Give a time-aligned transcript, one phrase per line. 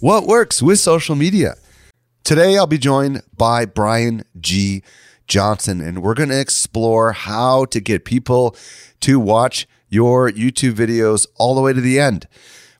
[0.00, 1.56] what works with social media.
[2.22, 4.84] Today, I'll be joined by Brian G.
[5.26, 8.54] Johnson, and we're going to explore how to get people
[9.00, 12.28] to watch your YouTube videos all the way to the end.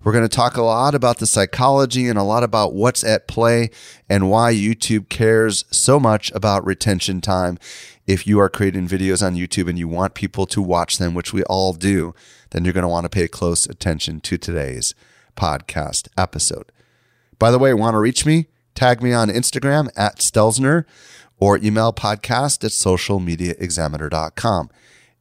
[0.04, 3.26] We're going to talk a lot about the psychology and a lot about what's at
[3.26, 3.70] play
[4.08, 7.58] and why YouTube cares so much about retention time.
[8.06, 11.32] If you are creating videos on YouTube and you want people to watch them, which
[11.32, 12.14] we all do,
[12.50, 14.94] then you're going to want to pay close attention to today's
[15.36, 16.70] podcast episode.
[17.38, 18.48] By the way, want to reach me?
[18.74, 20.84] Tag me on Instagram at Stelzner
[21.38, 24.70] or email podcast at socialmediaexaminer.com.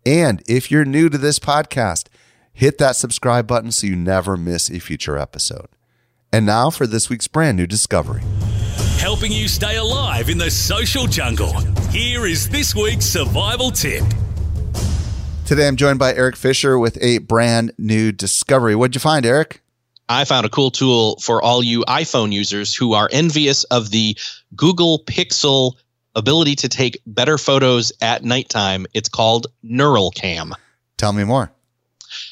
[0.06, 2.08] And if you're new to this podcast,
[2.54, 5.68] hit that subscribe button so you never miss a future episode.
[6.32, 8.22] And now for this week's brand new discovery.
[9.00, 11.54] Helping you stay alive in the social jungle.
[11.90, 14.04] Here is this week's survival tip.
[15.46, 18.76] Today I'm joined by Eric Fisher with a brand new discovery.
[18.76, 19.62] What'd you find, Eric?
[20.10, 24.18] I found a cool tool for all you iPhone users who are envious of the
[24.56, 25.74] Google Pixel
[26.16, 28.88] ability to take better photos at nighttime.
[28.94, 30.56] It's called Neural Cam.
[30.98, 31.52] Tell me more.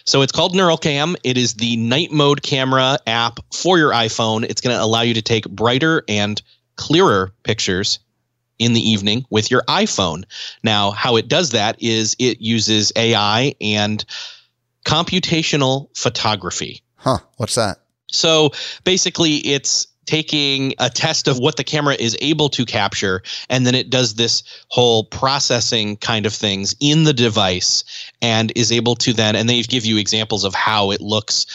[0.06, 1.16] So it's called Neural Cam.
[1.24, 4.44] It is the night mode camera app for your iPhone.
[4.44, 6.42] It's going to allow you to take brighter and
[6.78, 8.00] clearer pictures
[8.57, 10.24] in the evening with your iPhone.
[10.63, 14.03] Now, how it does that is it uses AI and
[14.86, 16.81] computational photography.
[17.06, 17.78] Huh, what's that?
[18.08, 18.50] So
[18.84, 23.76] basically, it's taking a test of what the camera is able to capture, and then
[23.76, 27.84] it does this whole processing kind of things in the device
[28.24, 31.46] and is able to then, and they give you examples of how it looks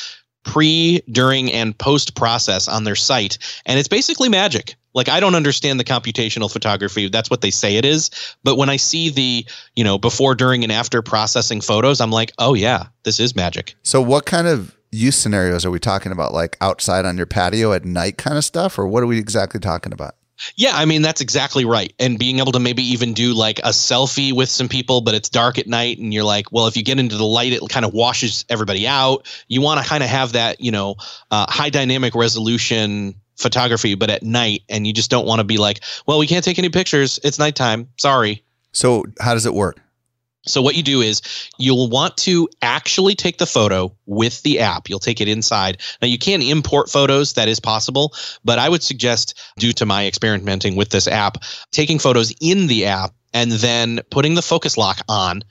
[0.44, 3.36] pre, during, and post process on their site.
[3.66, 4.76] And it's basically magic.
[4.94, 7.08] Like I don't understand the computational photography.
[7.08, 8.10] That's what they say it is.
[8.44, 12.30] But when I see the, you know, before, during, and after processing photos, I'm like,
[12.38, 13.74] oh yeah, this is magic.
[13.82, 16.32] So what kind of use scenarios are we talking about?
[16.32, 18.78] Like outside on your patio at night kind of stuff?
[18.78, 20.14] Or what are we exactly talking about?
[20.56, 21.92] Yeah, I mean that's exactly right.
[21.98, 25.28] And being able to maybe even do like a selfie with some people, but it's
[25.28, 27.84] dark at night, and you're like, well, if you get into the light, it kind
[27.84, 29.26] of washes everybody out.
[29.48, 30.96] You want to kind of have that, you know,
[31.30, 35.58] uh, high dynamic resolution photography, but at night, and you just don't want to be
[35.58, 37.20] like, well, we can't take any pictures.
[37.22, 37.88] It's nighttime.
[37.98, 38.42] Sorry.
[38.72, 39.78] So how does it work?
[40.46, 41.20] So what you do is
[41.58, 44.88] you'll want to actually take the photo with the app.
[44.88, 45.78] You'll take it inside.
[46.00, 48.14] Now you can import photos, that is possible,
[48.44, 51.42] but I would suggest due to my experimenting with this app,
[51.72, 55.42] taking photos in the app and then putting the focus lock on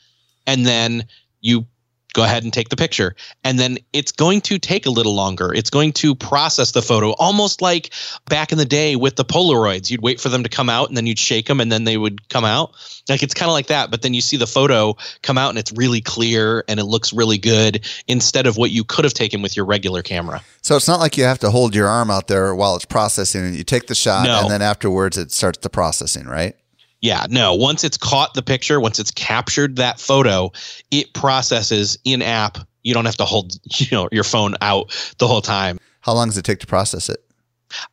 [0.48, 1.06] and then
[1.42, 1.68] you
[2.14, 3.16] go ahead and take the picture.
[3.44, 5.54] And then it's going to take a little longer.
[5.54, 7.92] It's going to process the photo almost like
[8.30, 9.90] back in the day with the Polaroids.
[9.92, 11.98] You'd wait for them to come out and then you'd shake them and then they
[11.98, 12.74] would come out.
[13.08, 13.92] Like it's kind of like that.
[13.92, 17.14] But then you see the photo come out and it's really clear and it looks
[17.14, 20.42] really good instead of what you could have taken with your regular camera.
[20.62, 23.46] So it's not like you have to hold your arm out there while it's processing
[23.46, 24.42] and you take the shot No.
[24.42, 26.56] and then afterwards it starts the processing, right?
[27.02, 27.56] Yeah, no.
[27.56, 30.52] Once it's caught the picture, once it's captured that photo,
[30.92, 32.58] it processes in app.
[32.84, 35.80] You don't have to hold you know your phone out the whole time.
[36.02, 37.24] How long does it take to process it?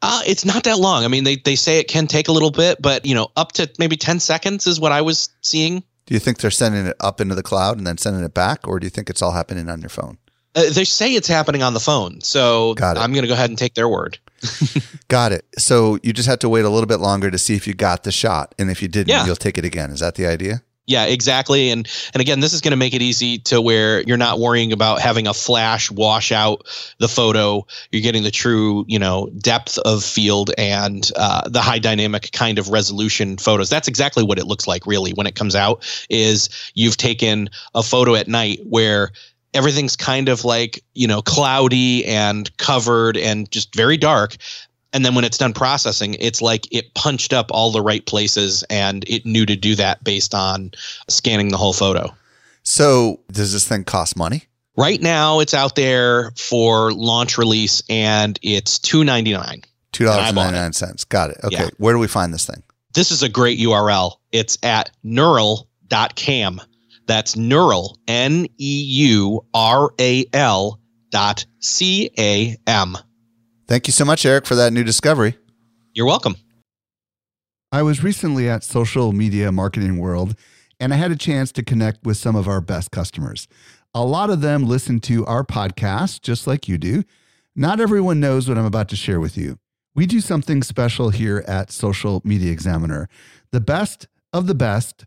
[0.01, 1.05] Uh, it's not that long.
[1.05, 3.53] I mean, they they say it can take a little bit, but you know, up
[3.53, 5.83] to maybe ten seconds is what I was seeing.
[6.07, 8.67] Do you think they're sending it up into the cloud and then sending it back,
[8.67, 10.19] or do you think it's all happening on your phone?
[10.55, 13.59] Uh, they say it's happening on the phone, so I'm going to go ahead and
[13.59, 14.19] take their word.
[15.09, 15.45] Got it.
[15.59, 18.03] So you just have to wait a little bit longer to see if you got
[18.05, 19.27] the shot, and if you didn't, Yeah.
[19.27, 19.91] you'll take it again.
[19.91, 20.63] Is that the idea?
[20.89, 21.71] Yeah, exactly.
[21.71, 24.73] And and again, this is going to make it easy to where you're not worrying
[24.73, 26.65] about having a flash wash out
[27.01, 27.67] the photo.
[27.91, 32.57] You're getting the true, you know, depth of field and uh, the high dynamic kind
[32.61, 33.69] of resolution photos.
[33.69, 35.85] That's exactly what it looks like, really, when it comes out.
[36.09, 39.11] Is you've taken a photo at night where
[39.55, 44.37] everything's kind of like you know cloudy and covered and just very dark
[44.93, 48.65] And then when it's done processing, it's like it punched up all the right places
[48.71, 50.71] and it knew to do that based on
[51.09, 52.15] scanning the whole photo.
[52.63, 54.45] So, does this thing cost money?
[54.77, 59.63] Right now, it's out there for launch release and it's two ninety nine.
[59.93, 61.05] Two dollars and ninety nine cents.
[61.05, 61.39] Got it.
[61.45, 61.57] Okay.
[61.65, 61.71] Yeah.
[61.77, 62.63] Where do we find this thing?
[62.95, 64.17] This is a great URL.
[64.33, 66.61] It's at neural.cam.
[67.07, 70.81] That's neural, N E U R A L
[71.11, 72.97] dot C A M.
[73.69, 75.37] Thank you so much, Eric, for that new discovery.
[75.93, 76.37] You're welcome.
[77.73, 80.37] I was recently at Social Media Marketing World
[80.79, 83.49] and I had a chance to connect with some of our best customers.
[83.95, 87.03] A lot of them listen to our podcast just like you do.
[87.55, 89.59] Not everyone knows what I'm about to share with you.
[89.95, 93.09] We do something special here at Social Media Examiner.
[93.53, 95.07] The best of the best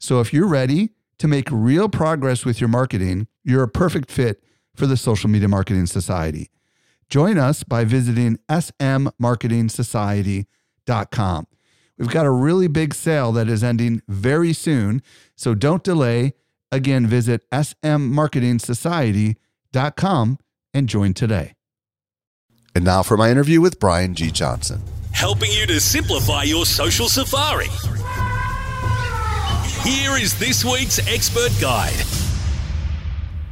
[0.00, 4.42] So if you're ready to make real progress with your marketing, you're a perfect fit
[4.74, 6.50] for the Social Media Marketing Society.
[7.08, 11.46] Join us by visiting smmarketingsociety.com.
[11.98, 15.02] We've got a really big sale that is ending very soon,
[15.36, 16.32] so don't delay.
[16.72, 20.38] Again, visit smmarketingsociety.com
[20.72, 21.52] and join today.
[22.74, 24.30] And now for my interview with Brian G.
[24.30, 24.80] Johnson.
[25.12, 27.66] Helping you to simplify your social safari.
[29.84, 32.04] Here is this week's expert guide.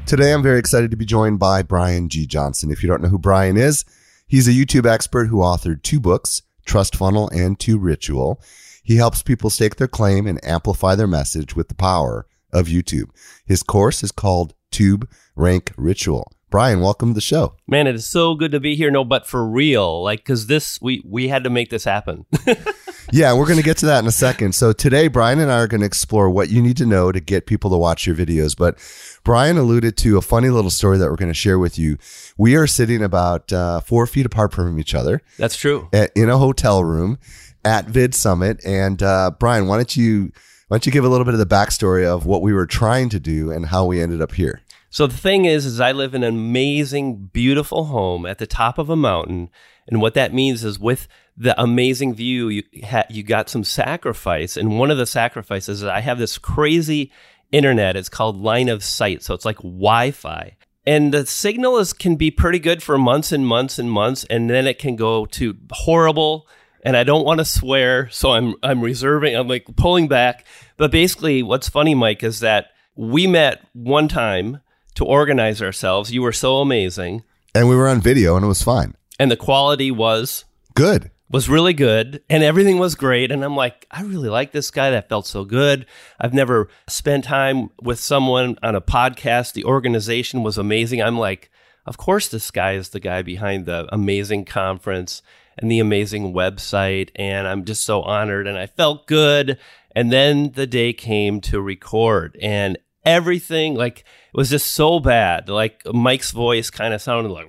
[0.05, 2.27] Today, I'm very excited to be joined by Brian G.
[2.27, 2.71] Johnson.
[2.71, 3.87] If you don't know who Brian is,
[4.27, 8.43] he's a YouTube expert who authored two books, Trust Funnel and Tube Ritual.
[8.83, 13.09] He helps people stake their claim and amplify their message with the power of YouTube.
[13.47, 16.31] His course is called Tube Rank Ritual.
[16.51, 17.55] Brian, welcome to the show.
[17.67, 18.91] Man, it is so good to be here.
[18.91, 22.27] No, but for real, like, because this we we had to make this happen.
[23.11, 24.55] yeah, we're going to get to that in a second.
[24.55, 27.21] So today, Brian and I are going to explore what you need to know to
[27.21, 28.57] get people to watch your videos.
[28.57, 28.79] But
[29.25, 31.97] Brian alluded to a funny little story that we're going to share with you.
[32.37, 35.23] We are sitting about uh, four feet apart from each other.
[35.39, 35.89] That's true.
[35.93, 37.19] At, in a hotel room
[37.65, 38.65] at Vid Summit.
[38.65, 40.33] And uh, Brian, why don't you
[40.69, 43.09] why don't you give a little bit of the backstory of what we were trying
[43.11, 44.61] to do and how we ended up here?
[44.91, 48.79] So the thing is, is I live in an amazing, beautiful home at the top
[48.79, 49.51] of a mountain,
[49.87, 51.09] and what that means is with
[51.39, 55.89] the amazing view, you ha- you got some sacrifice, and one of the sacrifices is
[55.89, 57.13] I have this crazy
[57.53, 57.97] internet.
[57.97, 62.31] It's called line of sight, so it's like Wi-Fi, and the signal is can be
[62.31, 66.49] pretty good for months and months and months, and then it can go to horrible.
[66.85, 69.37] And I don't want to swear, so I'm I'm reserving.
[69.37, 70.47] I'm like pulling back.
[70.77, 74.61] But basically, what's funny, Mike, is that we met one time
[74.95, 76.13] to organize ourselves.
[76.13, 77.23] You were so amazing.
[77.55, 78.95] And we were on video and it was fine.
[79.19, 80.45] And the quality was
[80.75, 81.11] good.
[81.31, 83.31] Was really good and everything was great.
[83.31, 84.91] And I'm like, I really like this guy.
[84.91, 85.85] That felt so good.
[86.19, 89.53] I've never spent time with someone on a podcast.
[89.53, 91.03] The organization was amazing.
[91.03, 91.51] I'm like,
[91.85, 95.21] of course, this guy is the guy behind the amazing conference
[95.59, 97.11] and the amazing website.
[97.17, 99.59] And I'm just so honored and I felt good.
[99.95, 104.05] And then the day came to record and everything like
[104.39, 105.49] was just so bad.
[105.49, 107.49] Like Mike's voice kind of sounded like.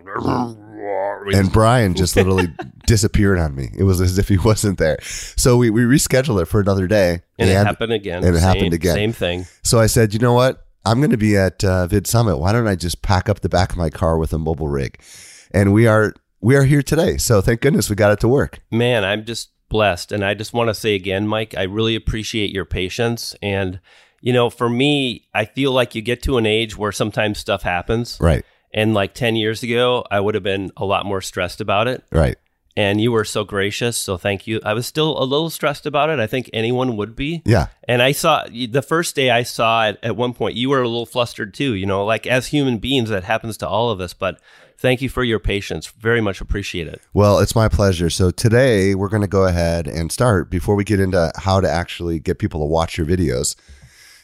[1.35, 2.47] And Brian just literally
[2.87, 3.69] disappeared on me.
[3.77, 4.97] It was as if he wasn't there.
[5.03, 7.21] So we, we rescheduled it for another day.
[7.37, 8.23] And, and it happened again.
[8.23, 8.95] And it same, happened again.
[8.95, 9.45] Same thing.
[9.61, 10.65] So I said, you know what?
[10.83, 12.37] I'm going to be at uh, Vid Summit.
[12.37, 14.99] Why don't I just pack up the back of my car with a mobile rig?
[15.51, 17.17] And we are we are here today.
[17.17, 18.61] So thank goodness we got it to work.
[18.71, 20.11] Man, I'm just blessed.
[20.11, 23.79] And I just want to say again, Mike, I really appreciate your patience and
[24.21, 27.63] you know, for me, I feel like you get to an age where sometimes stuff
[27.63, 28.17] happens.
[28.19, 28.43] Right.
[28.73, 32.03] And like 10 years ago, I would have been a lot more stressed about it.
[32.11, 32.37] Right.
[32.77, 33.97] And you were so gracious.
[33.97, 34.61] So thank you.
[34.63, 36.19] I was still a little stressed about it.
[36.19, 37.41] I think anyone would be.
[37.45, 37.67] Yeah.
[37.87, 40.87] And I saw the first day I saw it at one point, you were a
[40.87, 41.73] little flustered too.
[41.73, 44.13] You know, like as human beings, that happens to all of us.
[44.13, 44.39] But
[44.77, 45.87] thank you for your patience.
[45.87, 47.01] Very much appreciate it.
[47.13, 48.09] Well, it's my pleasure.
[48.09, 51.69] So today we're going to go ahead and start before we get into how to
[51.69, 53.55] actually get people to watch your videos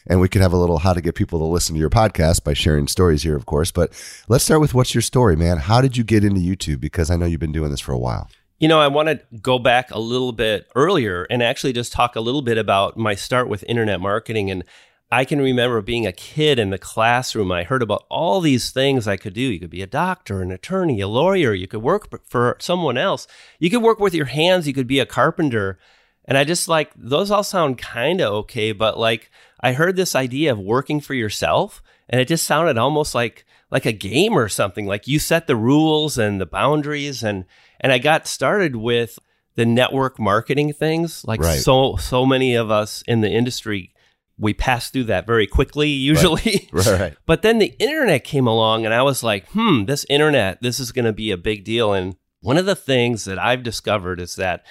[0.06, 2.44] and we could have a little how to get people to listen to your podcast
[2.44, 3.70] by sharing stories here, of course.
[3.70, 3.90] But
[4.28, 5.58] let's start with what's your story, man?
[5.58, 6.80] How did you get into YouTube?
[6.80, 8.28] Because I know you've been doing this for a while.
[8.58, 12.16] You know, I want to go back a little bit earlier and actually just talk
[12.16, 14.50] a little bit about my start with internet marketing.
[14.50, 14.64] And
[15.10, 17.52] I can remember being a kid in the classroom.
[17.52, 19.42] I heard about all these things I could do.
[19.42, 21.52] You could be a doctor, an attorney, a lawyer.
[21.52, 23.28] You could work for someone else.
[23.58, 24.66] You could work with your hands.
[24.66, 25.78] You could be a carpenter.
[26.24, 28.72] And I just like, those all sound kind of okay.
[28.72, 29.30] But like,
[29.66, 33.84] I heard this idea of working for yourself and it just sounded almost like, like
[33.84, 34.86] a game or something.
[34.86, 37.24] Like you set the rules and the boundaries.
[37.24, 37.46] And,
[37.80, 39.18] and I got started with
[39.56, 41.24] the network marketing things.
[41.24, 41.58] Like Right.
[41.58, 43.92] so, so many of us in the industry
[44.38, 46.68] we pass through that very quickly usually.
[46.72, 47.16] Right, right.
[47.26, 50.92] But then the internet came along and I was like, hmm, this internet, this is
[50.92, 51.92] going to be a big deal.
[51.92, 54.64] And one of the things that I've discovered is that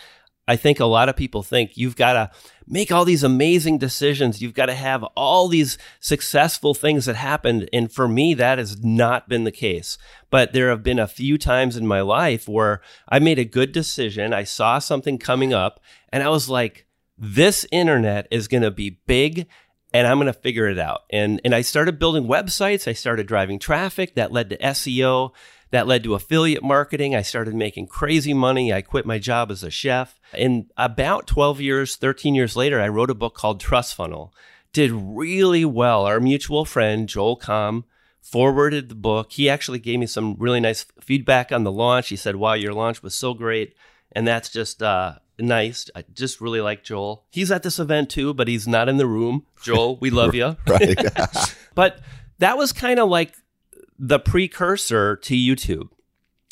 [0.48, 2.32] I think a lot of people think you've got to
[2.68, 4.42] make all these amazing decisions.
[4.42, 7.70] You've got to have all these successful things that happened.
[7.74, 9.98] And for me, that has not been the case.
[10.30, 13.72] But there have been a few times in my life where I made a good
[13.72, 14.34] decision.
[14.34, 16.86] I saw something coming up and I was like,
[17.18, 19.48] this internet is going to be big
[19.94, 21.04] and I'm going to figure it out.
[21.10, 25.32] And and I started building websites, I started driving traffic that led to SEO,
[25.72, 27.16] that led to affiliate marketing.
[27.16, 28.72] I started making crazy money.
[28.74, 30.20] I quit my job as a chef.
[30.34, 34.34] And about 12 years, 13 years later, I wrote a book called Trust Funnel.
[34.74, 36.06] Did really well.
[36.06, 37.84] Our mutual friend Joel Comm
[38.22, 39.32] forwarded the book.
[39.34, 42.10] He actually gave me some really nice feedback on the launch.
[42.10, 43.76] He said, "Wow, your launch was so great."
[44.12, 45.90] And that's just uh nice.
[45.96, 47.26] I just really like Joel.
[47.32, 49.46] He's at this event too, but he's not in the room.
[49.62, 50.58] Joel, we love you.
[50.68, 50.98] Right.
[51.76, 52.00] But
[52.40, 53.34] that was kind of like
[53.98, 55.90] the precursor to YouTube.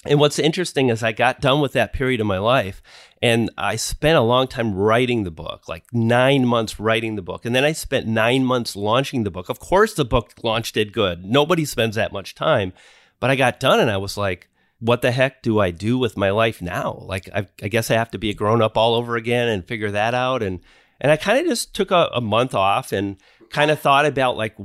[0.05, 2.81] And what's interesting is I got done with that period of my life
[3.21, 7.45] and I spent a long time writing the book, like nine months writing the book.
[7.45, 9.47] And then I spent nine months launching the book.
[9.47, 11.23] Of course, the book launch did good.
[11.23, 12.73] Nobody spends that much time.
[13.21, 16.17] But I got done and I was like, what the heck do I do with
[16.17, 16.99] my life now?
[17.05, 19.65] Like, I, I guess I have to be a grown up all over again and
[19.65, 20.43] figure that out.
[20.43, 20.59] And,
[20.99, 23.15] and I kind of just took a, a month off and
[23.49, 24.57] kind of thought about like,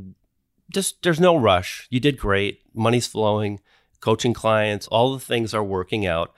[0.71, 1.87] just there's no rush.
[1.91, 2.61] You did great.
[2.75, 3.61] Money's flowing,
[4.01, 6.33] coaching clients, all the things are working out.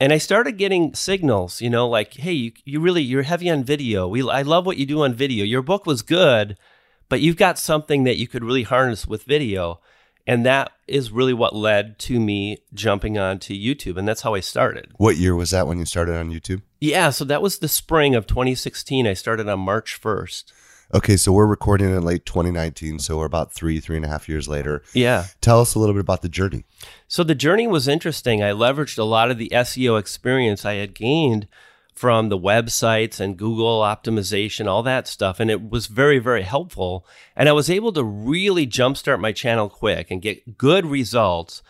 [0.00, 3.62] And I started getting signals, you know, like, hey, you, you really you're heavy on
[3.62, 4.08] video.
[4.08, 5.44] We I love what you do on video.
[5.44, 6.56] Your book was good,
[7.08, 9.80] but you've got something that you could really harness with video.
[10.26, 13.96] And that is really what led to me jumping onto YouTube.
[13.96, 14.92] And that's how I started.
[14.96, 16.62] what year was that when you started on YouTube?
[16.80, 19.06] Yeah, so that was the spring of 2016.
[19.06, 20.44] I started on March 1st.
[20.94, 24.28] Okay, so we're recording in late 2019, so we're about three, three and a half
[24.28, 24.82] years later.
[24.92, 25.24] Yeah.
[25.40, 26.66] Tell us a little bit about the journey.
[27.08, 28.42] So the journey was interesting.
[28.42, 31.48] I leveraged a lot of the SEO experience I had gained
[31.94, 35.40] from the websites and Google optimization, all that stuff.
[35.40, 37.06] And it was very, very helpful.
[37.34, 41.62] And I was able to really jumpstart my channel quick and get good results.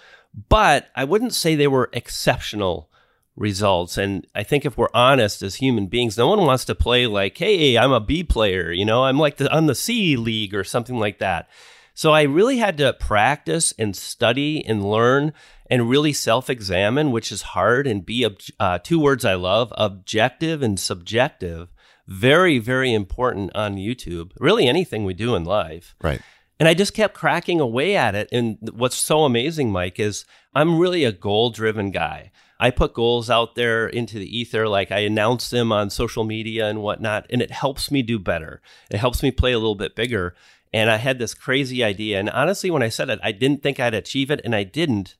[0.48, 2.90] But I wouldn't say they were exceptional
[3.36, 3.96] results.
[3.96, 7.38] And I think if we're honest as human beings, no one wants to play like,
[7.38, 10.64] hey, I'm a B player, you know, I'm like the, on the C league or
[10.64, 11.48] something like that.
[11.94, 15.32] So I really had to practice and study and learn
[15.68, 18.26] and really self examine, which is hard, and be
[18.58, 21.68] uh, two words I love objective and subjective.
[22.06, 24.32] Very, very important on YouTube.
[24.38, 25.94] Really, anything we do in life.
[26.02, 26.20] Right.
[26.58, 28.28] And I just kept cracking away at it.
[28.32, 30.24] And what's so amazing, Mike, is
[30.54, 32.30] I'm really a goal driven guy.
[32.62, 36.68] I put goals out there into the ether, like I announce them on social media
[36.68, 38.62] and whatnot, and it helps me do better.
[38.88, 40.36] It helps me play a little bit bigger.
[40.72, 42.20] And I had this crazy idea.
[42.20, 45.16] And honestly, when I said it, I didn't think I'd achieve it, and I didn't,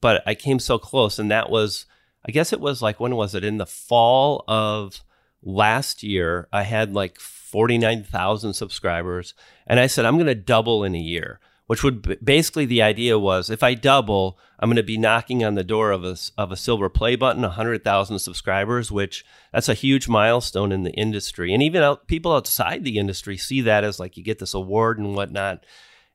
[0.00, 1.18] but I came so close.
[1.18, 1.84] And that was,
[2.24, 3.42] I guess it was like, when was it?
[3.42, 5.02] In the fall of
[5.42, 9.34] last year, I had like 49,000 subscribers.
[9.66, 13.18] And I said, I'm going to double in a year, which would basically the idea
[13.18, 16.50] was if I double, I'm going to be knocking on the door of a, of
[16.50, 19.22] a silver play button, 100,000 subscribers, which
[19.52, 21.52] that's a huge milestone in the industry.
[21.52, 24.98] And even out, people outside the industry see that as like you get this award
[24.98, 25.66] and whatnot.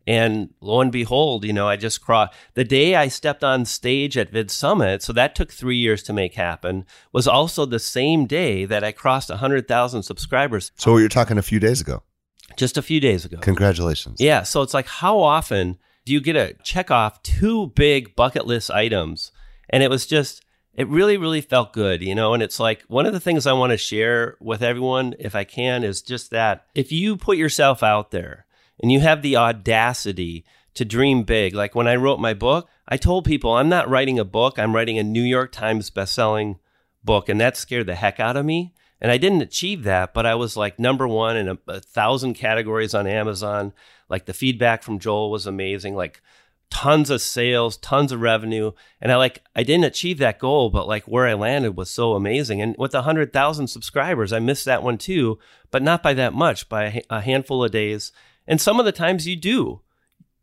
[0.08, 4.18] And lo and behold, you know, I just crossed the day I stepped on stage
[4.18, 5.04] at Vid Summit.
[5.04, 6.86] So that took three years to make happen.
[7.12, 11.60] Was also the same day that I crossed 100,000 subscribers So you're talking a few
[11.60, 12.02] days ago.
[12.58, 13.38] Just a few days ago.
[13.38, 14.20] Congratulations.
[14.20, 14.44] Yeah.
[14.44, 18.70] So it's like, how often do you get to check off two big bucket list
[18.72, 19.32] items?
[19.70, 22.34] And it was just, it really, really felt good, you know?
[22.34, 25.44] And it's like, one of the things I want to share with everyone, if I
[25.44, 28.46] can, is just that if you put yourself out there
[28.82, 32.98] and you have the audacity to dream big, like when I wrote my book, I
[32.98, 36.58] told people I'm not writing a book, I'm writing a New York Times bestselling
[37.04, 37.30] book.
[37.30, 38.74] And that scared the heck out of me.
[39.04, 42.36] And I didn't achieve that, but I was like number one in a, a thousand
[42.36, 43.74] categories on Amazon.
[44.08, 45.94] Like the feedback from Joel was amazing.
[45.94, 46.22] Like
[46.70, 48.72] tons of sales, tons of revenue.
[49.02, 52.14] And I like, I didn't achieve that goal, but like where I landed was so
[52.14, 52.62] amazing.
[52.62, 55.38] And with a hundred thousand subscribers, I missed that one too,
[55.70, 58.14] but not by that much, by a handful of days.
[58.48, 59.82] And some of the times you do.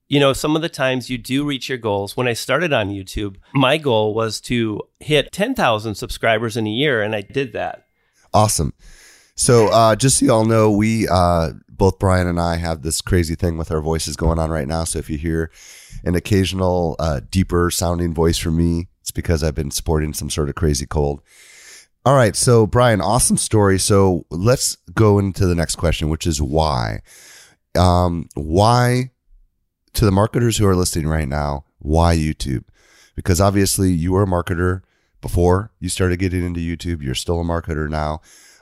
[0.06, 2.16] You know, some of the times you do reach your goals.
[2.16, 7.00] When I started on YouTube, my goal was to hit 10,000 subscribers in a year,
[7.00, 7.86] and I did that.
[8.32, 8.72] Awesome.
[9.34, 13.34] So, uh, just so y'all know, we uh, both Brian and I have this crazy
[13.34, 14.84] thing with our voices going on right now.
[14.84, 15.50] So, if you hear
[16.04, 20.48] an occasional uh, deeper sounding voice from me, it's because I've been sporting some sort
[20.48, 21.22] of crazy cold.
[22.04, 22.36] All right.
[22.36, 23.78] So, Brian, awesome story.
[23.78, 27.00] So, let's go into the next question, which is why.
[27.76, 29.10] Um, why,
[29.94, 32.64] to the marketers who are listening right now, why YouTube?
[33.16, 34.82] Because obviously you are a marketer
[35.20, 37.02] before you started getting into YouTube.
[37.02, 38.20] You're still a marketer now.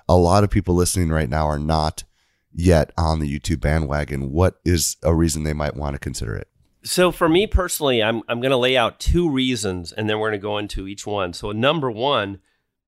[0.09, 2.05] A lot of people listening right now are not
[2.53, 4.33] yet on the YouTube bandwagon.
[4.33, 6.49] What is a reason they might want to consider it?
[6.83, 10.31] So for me personally, I'm I'm going to lay out two reasons, and then we're
[10.31, 11.33] going to go into each one.
[11.33, 12.41] So number one,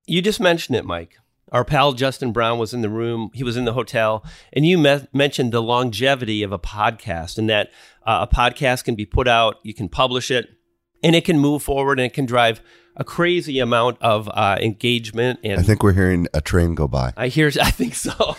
[0.06, 1.18] you just mentioned it, Mike.
[1.52, 3.30] Our pal Justin Brown was in the room.
[3.34, 7.50] He was in the hotel, and you me- mentioned the longevity of a podcast, and
[7.50, 7.70] that
[8.06, 10.48] uh, a podcast can be put out, you can publish it,
[11.02, 12.60] and it can move forward, and it can drive
[12.96, 15.38] a crazy amount of uh, engagement.
[15.44, 17.12] And I think we're hearing a train go by.
[17.16, 17.50] I hear.
[17.62, 18.12] I think so,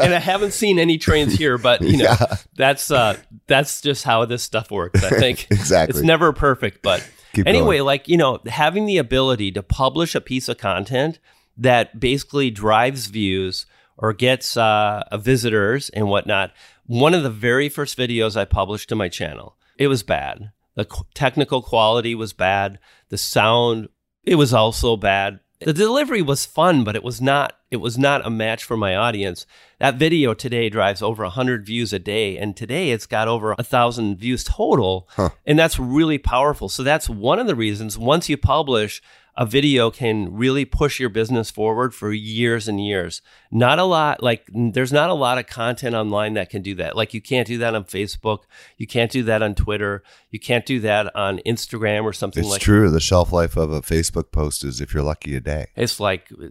[0.02, 2.36] and I haven't seen any trains here, but you know Yeah.
[2.56, 5.02] that's uh, that's just how this stuff works.
[5.04, 5.98] I think Exactly.
[5.98, 7.86] it's never perfect, but Keep anyway, going.
[7.86, 11.18] like you know, having the ability to publish a piece of content
[11.56, 13.66] that basically drives views
[13.98, 16.52] or gets uh, visitors and whatnot.
[16.86, 20.50] One of the very first videos I published to my channel, it was bad.
[20.74, 22.78] The technical quality was bad.
[23.08, 23.88] The sound,
[24.24, 25.40] it was also bad.
[25.62, 27.52] The delivery was fun, but it was not.
[27.70, 29.46] It was not a match for my audience.
[29.78, 33.62] That video today drives over hundred views a day, and today it's got over a
[33.62, 35.06] thousand views total,
[35.44, 36.70] and that's really powerful.
[36.70, 37.98] So that's one of the reasons.
[37.98, 39.02] Once you publish,
[39.40, 43.22] a video can really push your business forward for years and years.
[43.50, 46.94] Not a lot, like, there's not a lot of content online that can do that.
[46.94, 48.40] Like, you can't do that on Facebook.
[48.76, 50.02] You can't do that on Twitter.
[50.30, 52.90] You can't do that on Instagram or something It's like true.
[52.90, 55.68] The shelf life of a Facebook post is, if you're lucky, a day.
[55.74, 56.48] it's like uh,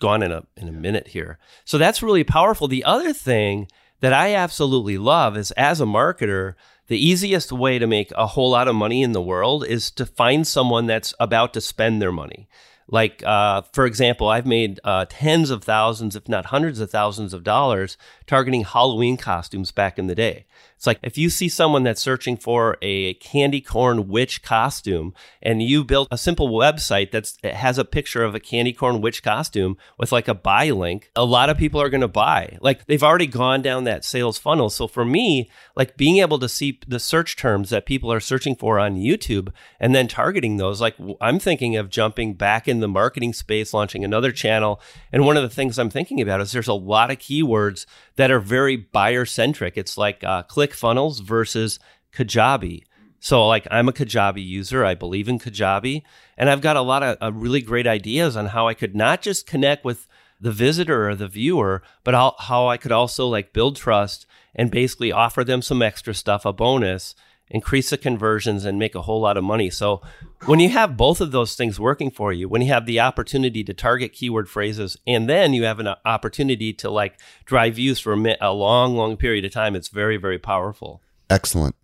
[0.00, 1.40] gone in a in a minute here.
[1.64, 2.68] So that's really powerful.
[2.68, 3.66] The other thing
[3.98, 6.54] that I absolutely love is as a marketer,
[6.88, 10.04] the easiest way to make a whole lot of money in the world is to
[10.04, 12.48] find someone that's about to spend their money.
[12.90, 17.34] Like, uh, for example, I've made uh, tens of thousands, if not hundreds of thousands
[17.34, 17.98] of dollars
[18.28, 20.46] targeting Halloween costumes back in the day.
[20.76, 25.12] It's like if you see someone that's searching for a candy corn witch costume
[25.42, 29.00] and you built a simple website that's it has a picture of a candy corn
[29.00, 32.58] witch costume with like a buy link, a lot of people are going to buy.
[32.60, 34.70] Like they've already gone down that sales funnel.
[34.70, 38.54] So for me, like being able to see the search terms that people are searching
[38.54, 42.86] for on YouTube and then targeting those, like I'm thinking of jumping back in the
[42.88, 44.80] marketing space, launching another channel.
[45.12, 47.84] And one of the things I'm thinking about is there's a lot of keywords
[48.18, 49.78] that are very buyer centric.
[49.78, 51.78] It's like uh, ClickFunnels versus
[52.12, 52.82] Kajabi.
[53.20, 54.84] So, like, I'm a Kajabi user.
[54.84, 56.02] I believe in Kajabi.
[56.36, 59.22] And I've got a lot of uh, really great ideas on how I could not
[59.22, 60.08] just connect with
[60.40, 64.68] the visitor or the viewer, but how, how I could also like build trust and
[64.68, 67.14] basically offer them some extra stuff, a bonus,
[67.50, 69.70] increase the conversions and make a whole lot of money.
[69.70, 70.02] So
[70.46, 73.64] when you have both of those things working for you, when you have the opportunity
[73.64, 78.12] to target keyword phrases and then you have an opportunity to like drive views for
[78.12, 81.02] a, long, long period of time, it's very, very powerful.
[81.30, 81.76] Excellent.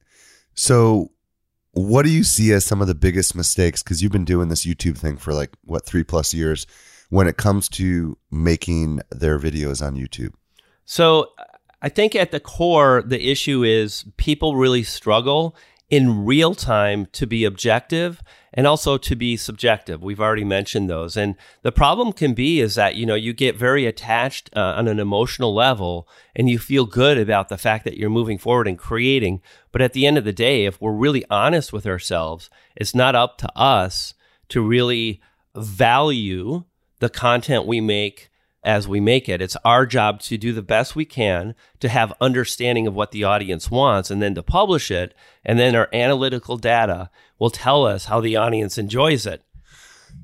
[0.55, 1.11] So,
[1.73, 3.83] what do you see as some of the biggest mistakes?
[3.83, 6.69] Because you've been doing this YouTube thing for like, what, three plus years
[7.11, 10.35] when it comes to making their videos on YouTube?
[10.85, 11.33] So
[11.85, 15.55] I think at the core, the issue is people really struggle
[15.91, 18.23] in real time to be objective
[18.55, 20.03] and also to be subjective.
[20.03, 21.15] We've already mentioned those.
[21.15, 24.89] And the problem can be is that, you know, you get very attached uh, on
[24.89, 28.79] an emotional level and you feel good about the fact that you're moving forward and
[28.79, 29.43] creating.
[29.71, 33.15] But at the end of the day, if we're really honest with ourselves, it's not
[33.15, 34.15] up to us
[34.49, 35.21] to really
[35.55, 36.65] value
[37.01, 38.31] the content we make
[38.65, 39.43] as we make it.
[39.43, 43.25] It's our job to do the best we can to have understanding of what the
[43.25, 45.15] audience wants and then to publish it.
[45.45, 49.43] And then our analytical data will tell us how the audience enjoys it.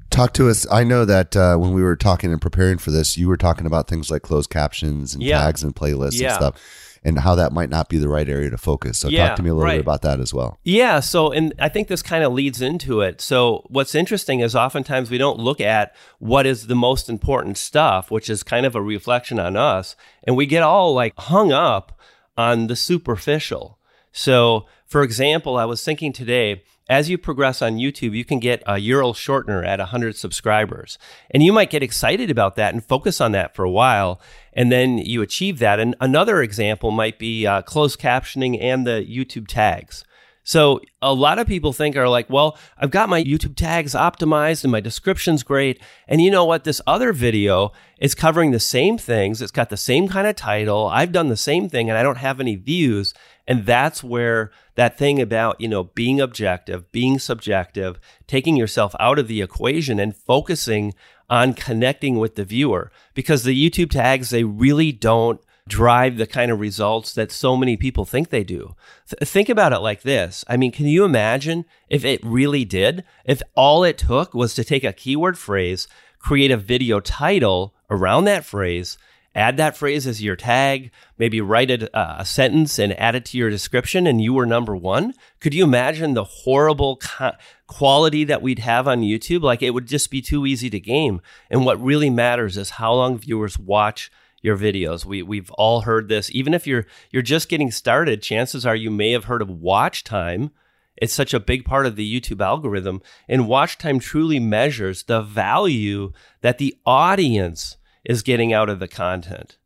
[0.08, 0.66] Talk to us.
[0.72, 3.66] I know that uh, when we were talking and preparing for this, you were talking
[3.66, 5.38] about things like closed captions and Yeah.
[5.40, 6.28] tags and playlists Yeah.
[6.28, 8.98] and stuff, and how that might not be the right area to focus.
[8.98, 9.76] So, Yeah, talk to me a little right.
[9.76, 10.58] bit about that as well.
[10.64, 11.00] Yeah.
[11.00, 13.20] So, and I think this kind of leads into it.
[13.20, 18.10] So, what's interesting is oftentimes we don't look at what is the most important stuff,
[18.10, 19.96] which is kind of a reflection on us.
[20.24, 21.98] And we get all like hung up
[22.36, 23.78] on the superficial.
[24.12, 28.62] So, for example, I was thinking today, as you progress on YouTube, you can get
[28.66, 30.98] a URL shortener at 100 subscribers.
[31.30, 34.20] And you might get excited about that and focus on that for a while.
[34.52, 35.78] And then you achieve that.
[35.78, 40.04] And another example might be uh, closed captioning and the YouTube tags.
[40.42, 44.64] So a lot of people think are like, well, I've got my YouTube tags optimized
[44.64, 45.80] and my description's great.
[46.08, 46.64] And you know what?
[46.64, 49.40] This other video is covering the same things.
[49.40, 50.86] It's got the same kind of title.
[50.86, 53.14] I've done the same thing and I don't have any views.
[53.50, 59.18] And that's where that thing about, you know, being objective, being subjective, taking yourself out
[59.18, 60.94] of the equation and focusing
[61.28, 66.52] on connecting with the viewer because the YouTube tags, they really don't drive the kind
[66.52, 68.76] of results that so many people think they do.
[69.08, 70.44] Th- think about it like this.
[70.46, 73.02] I mean, can you imagine if it really did?
[73.24, 75.88] If all it took was to take a keyword phrase,
[76.20, 78.96] create a video title around that phrase,
[79.34, 83.24] add that phrase as your tag, maybe write a, uh, a, sentence and add it
[83.26, 85.14] to your description, and you were number one.
[85.40, 87.32] Could you imagine the horrible co-
[87.66, 89.42] quality that we'd have on YouTube?
[89.42, 91.20] Like it would just be too easy to game.
[91.48, 94.10] And what really matters is how long viewers watch
[94.42, 95.04] your videos.
[95.04, 96.30] We we've all heard this.
[96.32, 100.02] Even if you're you're just getting started, chances are you may have heard of watch
[100.02, 100.50] time.
[100.96, 105.22] It's such a big part of the YouTube algorithm, and watch time truly measures the
[105.22, 106.12] value
[106.42, 109.56] that the audience is getting out of the content.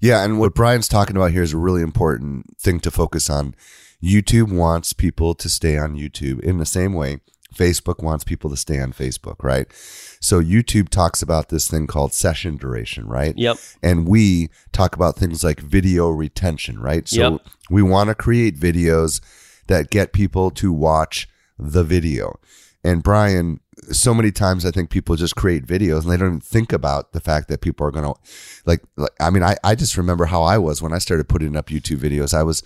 [0.00, 3.54] Yeah, and what Brian's talking about here is a really important thing to focus on.
[4.02, 7.20] YouTube wants people to stay on YouTube in the same way
[7.52, 9.66] Facebook wants people to stay on Facebook, right?
[10.20, 13.36] So YouTube talks about this thing called session duration, right?
[13.36, 13.58] Yep.
[13.82, 17.06] And we talk about things like video retention, right?
[17.08, 17.40] So Yep.
[17.70, 19.20] we want to create videos
[19.66, 21.28] that get people to watch
[21.58, 22.38] the video.
[22.82, 26.40] And Brian, so many times I think people just create videos and they don't even
[26.40, 28.14] think about the fact that people are going to
[28.64, 31.56] like, like I mean I I just remember how I was when I started putting
[31.56, 32.32] up YouTube videos.
[32.34, 32.62] I was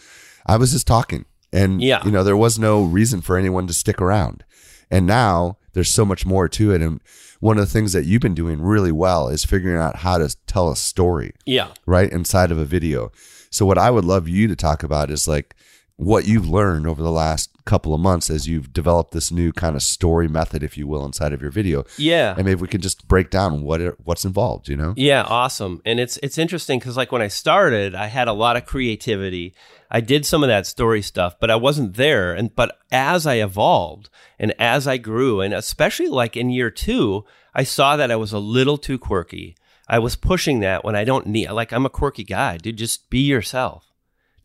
[0.47, 2.05] I was just talking and Yeah.
[2.05, 4.45] you know there was no reason for anyone to stick around.
[4.91, 7.01] And now there's so much more to it and
[7.41, 10.35] one of the things that you've been doing really well is figuring out how to
[10.47, 11.69] tell a story Yeah.
[11.87, 13.11] right inside of a video.
[13.51, 15.55] So what I would love you to talk about is like
[15.97, 19.75] what you've learned over the last couple of months as you've developed this new kind
[19.75, 21.85] of story method, if you will, inside of your video.
[21.97, 22.35] Yeah.
[22.37, 24.69] And maybe we can just break down what it, what's involved.
[24.69, 24.95] You know?
[24.97, 25.81] Yeah, awesome.
[25.85, 29.55] And it's it's interesting because like when I started, I had a lot of creativity.
[29.91, 32.35] I did some of that story stuff, but I wasn't there.
[32.35, 37.25] And but as I evolved and as I grew, and especially like in year two,
[37.55, 39.57] I saw that I was a little too quirky.
[39.89, 42.77] I was pushing that when I don't need like I'm a quirky guy, dude.
[42.77, 43.87] Just be yourself.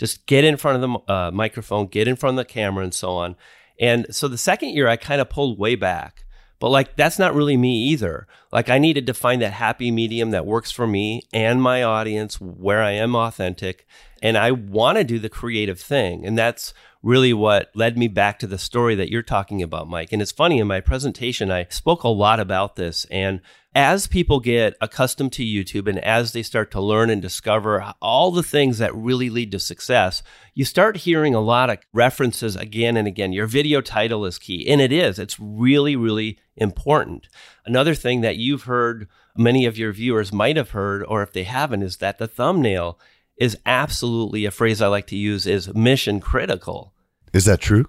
[0.01, 2.91] Just get in front of the uh, microphone, get in front of the camera, and
[2.91, 3.35] so on.
[3.79, 6.25] And so the second year, I kind of pulled way back.
[6.59, 8.27] But like that's not really me either.
[8.51, 12.41] Like I needed to find that happy medium that works for me and my audience
[12.41, 13.85] where I am authentic
[14.23, 16.25] and I want to do the creative thing.
[16.25, 20.11] And that's really what led me back to the story that you're talking about, Mike.
[20.11, 23.39] And it's funny in my presentation I spoke a lot about this and
[23.73, 28.31] as people get accustomed to YouTube and as they start to learn and discover all
[28.31, 30.21] the things that really lead to success,
[30.53, 33.31] you start hearing a lot of references again and again.
[33.31, 35.17] Your video title is key, and it is.
[35.17, 37.29] It's really, really important.
[37.65, 39.07] Another thing that you've heard,
[39.37, 42.99] many of your viewers might have heard, or if they haven't, is that the thumbnail
[43.37, 46.93] is absolutely a phrase I like to use is mission critical.
[47.31, 47.85] Is that true?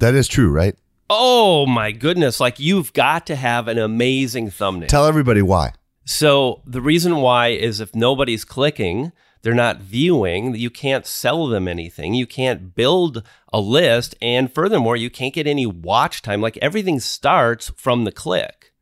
[0.00, 0.76] That is true, right?
[1.10, 2.40] Oh my goodness.
[2.40, 4.88] Like you've got to have an amazing thumbnail.
[4.88, 5.72] Tell everybody why.
[6.04, 11.68] So the reason why is if nobody's clicking, they're not viewing, you can't sell them
[11.68, 12.14] anything.
[12.14, 14.14] You can't build a list.
[14.20, 16.40] And furthermore, you can't get any watch time.
[16.40, 18.72] Like everything starts from the click.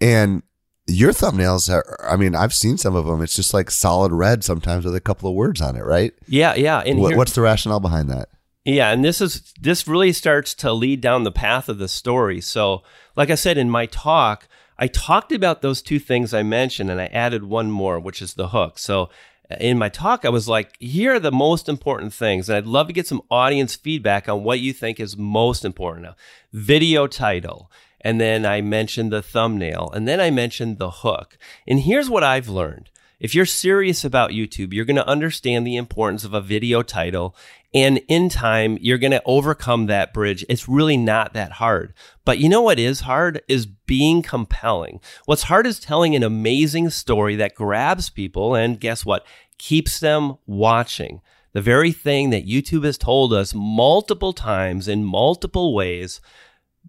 [0.00, 0.42] And
[0.86, 3.22] your thumbnails are, I mean, I've seen some of them.
[3.22, 6.12] It's just like solid red sometimes with a couple of words on it, right?
[6.26, 6.80] Yeah, yeah.
[6.80, 8.28] And What, here- what's the rationale behind that?
[8.64, 12.40] Yeah, and this is this really starts to lead down the path of the story.
[12.40, 12.82] So,
[13.16, 14.46] like I said in my talk,
[14.78, 18.34] I talked about those two things I mentioned and I added one more, which is
[18.34, 18.78] the hook.
[18.78, 19.10] So,
[19.50, 22.48] uh, in my talk, I was like, here are the most important things.
[22.48, 26.04] And I'd love to get some audience feedback on what you think is most important.
[26.04, 26.16] Now,
[26.52, 27.68] video title.
[28.00, 29.90] And then I mentioned the thumbnail.
[29.92, 31.36] And then I mentioned the hook.
[31.66, 32.90] And here's what I've learned.
[33.22, 37.36] If you're serious about YouTube, you're going to understand the importance of a video title.
[37.72, 40.44] And in time, you're going to overcome that bridge.
[40.48, 41.94] It's really not that hard.
[42.24, 45.00] But you know what is hard is being compelling.
[45.24, 49.24] What's hard is telling an amazing story that grabs people and guess what?
[49.56, 51.20] Keeps them watching.
[51.52, 56.20] The very thing that YouTube has told us multiple times in multiple ways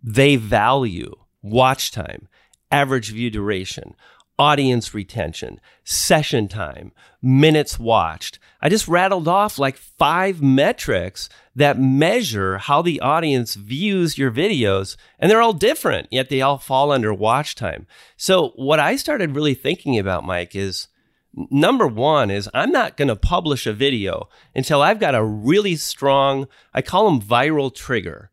[0.01, 2.27] they value watch time,
[2.71, 3.93] average view duration,
[4.39, 6.91] audience retention, session time,
[7.21, 8.39] minutes watched.
[8.61, 14.97] I just rattled off like five metrics that measure how the audience views your videos,
[15.19, 17.85] and they're all different, yet they all fall under watch time.
[18.17, 20.87] So, what I started really thinking about, Mike, is
[21.33, 25.75] number one is I'm not going to publish a video until I've got a really
[25.75, 28.31] strong, I call them viral trigger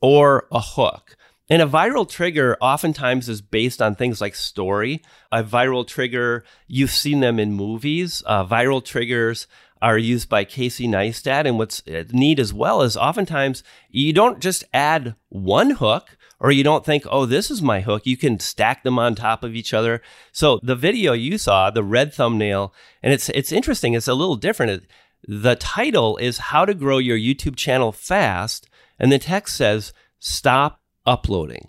[0.00, 1.16] or a hook.
[1.50, 5.02] And a viral trigger oftentimes is based on things like story.
[5.30, 8.22] A viral trigger, you've seen them in movies.
[8.26, 9.46] Uh, viral triggers
[9.82, 11.44] are used by Casey Neistat.
[11.44, 16.50] And what's uh, neat as well is oftentimes you don't just add one hook or
[16.50, 18.04] you don't think, oh, this is my hook.
[18.04, 20.02] You can stack them on top of each other.
[20.32, 23.94] So the video you saw, the red thumbnail, and it's it's interesting.
[23.94, 24.84] It's a little different.
[25.26, 30.80] The title is "How to Grow Your YouTube Channel Fast," and the text says, "Stop
[31.06, 31.68] uploading.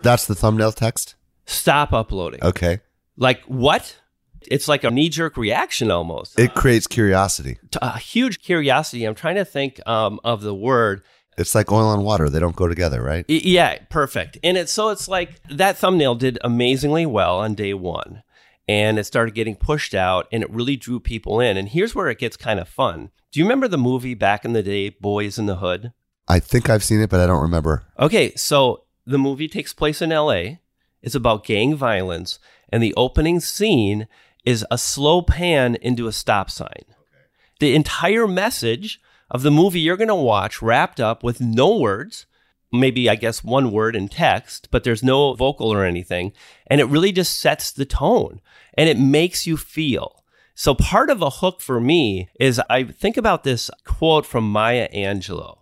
[0.00, 1.14] That's the thumbnail text?
[1.46, 2.42] Stop uploading.
[2.42, 2.80] Okay.
[3.16, 3.98] Like what?
[4.46, 6.38] It's like a knee jerk reaction almost.
[6.38, 7.58] It creates curiosity.
[7.80, 9.04] A huge curiosity.
[9.04, 11.02] I'm trying to think um, of the word.
[11.38, 12.28] It's like oil and water.
[12.28, 13.24] They don't go together, right?
[13.28, 14.38] Yeah, perfect.
[14.44, 18.22] And it's so it's like that thumbnail did amazingly well on day one.
[18.68, 21.56] And it started getting pushed out and it really drew people in.
[21.56, 23.10] And here's where it gets kind of fun.
[23.32, 25.92] Do you remember the movie back in the day, Boyz n the Hood?
[26.28, 27.84] I think I've seen it, but I don't remember.
[27.98, 30.56] Okay, so the movie takes place in LA.
[31.02, 32.38] It's about gang violence,
[32.70, 34.08] and the opening scene
[34.44, 36.84] is a slow pan into a stop sign.
[36.88, 37.24] Okay.
[37.60, 42.26] The entire message of the movie you're going to watch wrapped up with no words,
[42.72, 46.32] maybe I guess one word in text, but there's no vocal or anything,
[46.66, 48.40] and it really just sets the tone
[48.74, 50.24] and it makes you feel.
[50.54, 54.88] So part of a hook for me is I think about this quote from Maya
[54.94, 55.58] Angelou.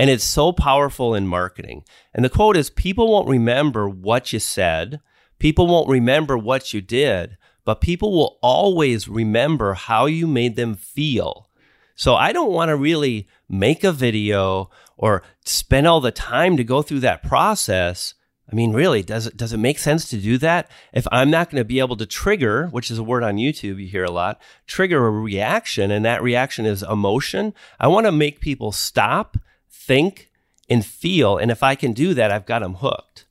[0.00, 1.84] And it's so powerful in marketing.
[2.14, 5.02] And the quote is People won't remember what you said,
[5.38, 7.36] people won't remember what you did,
[7.66, 11.50] but people will always remember how you made them feel.
[11.96, 16.64] So I don't want to really make a video or spend all the time to
[16.64, 18.14] go through that process.
[18.50, 20.70] I mean, really, does it does it make sense to do that?
[20.94, 23.78] If I'm not going to be able to trigger, which is a word on YouTube
[23.78, 28.12] you hear a lot, trigger a reaction, and that reaction is emotion, I want to
[28.12, 29.36] make people stop
[29.70, 30.30] think
[30.68, 31.36] and feel.
[31.36, 33.26] And if I can do that, I've got them hooked.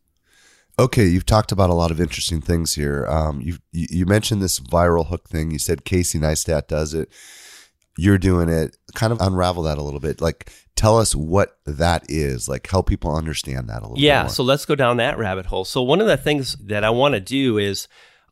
[0.78, 3.06] Okay, you've talked about a lot of interesting things here.
[3.08, 5.52] Um, you you mentioned this viral hook thing.
[5.52, 7.10] You said Casey Neistat does it.
[7.98, 8.78] You're doing it.
[8.96, 10.22] Kind of unravel that a little bit.
[10.22, 12.48] Like, tell us what that is.
[12.48, 14.00] Like, help people understand that a little.
[14.00, 14.28] Yeah.
[14.28, 15.66] So let's go down that rabbit hole.
[15.66, 17.90] So one of the things that I want to do is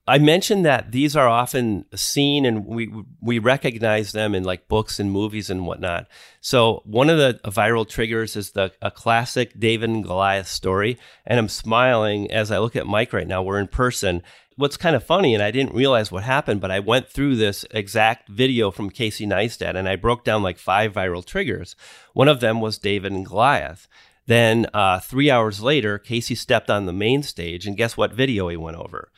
[0.09, 2.89] I mentioned that these are often seen and we
[3.21, 6.07] we recognize them in like books and movies and whatnot.
[6.39, 11.37] So one of the viral triggers is the a classic David and Goliath story, and
[11.37, 13.43] I'm smiling as I look at Mike right now.
[13.43, 14.23] We're in person.
[14.55, 17.63] What's kind of funny, and I didn't realize what happened, but I went through this
[17.69, 21.75] exact video from Casey Neistat and I broke down like five viral triggers.
[22.13, 23.87] One of them was David and Goliath.
[24.25, 28.49] Then uh, three hours later, Casey stepped on the main stage, and guess what video
[28.49, 29.11] he went over?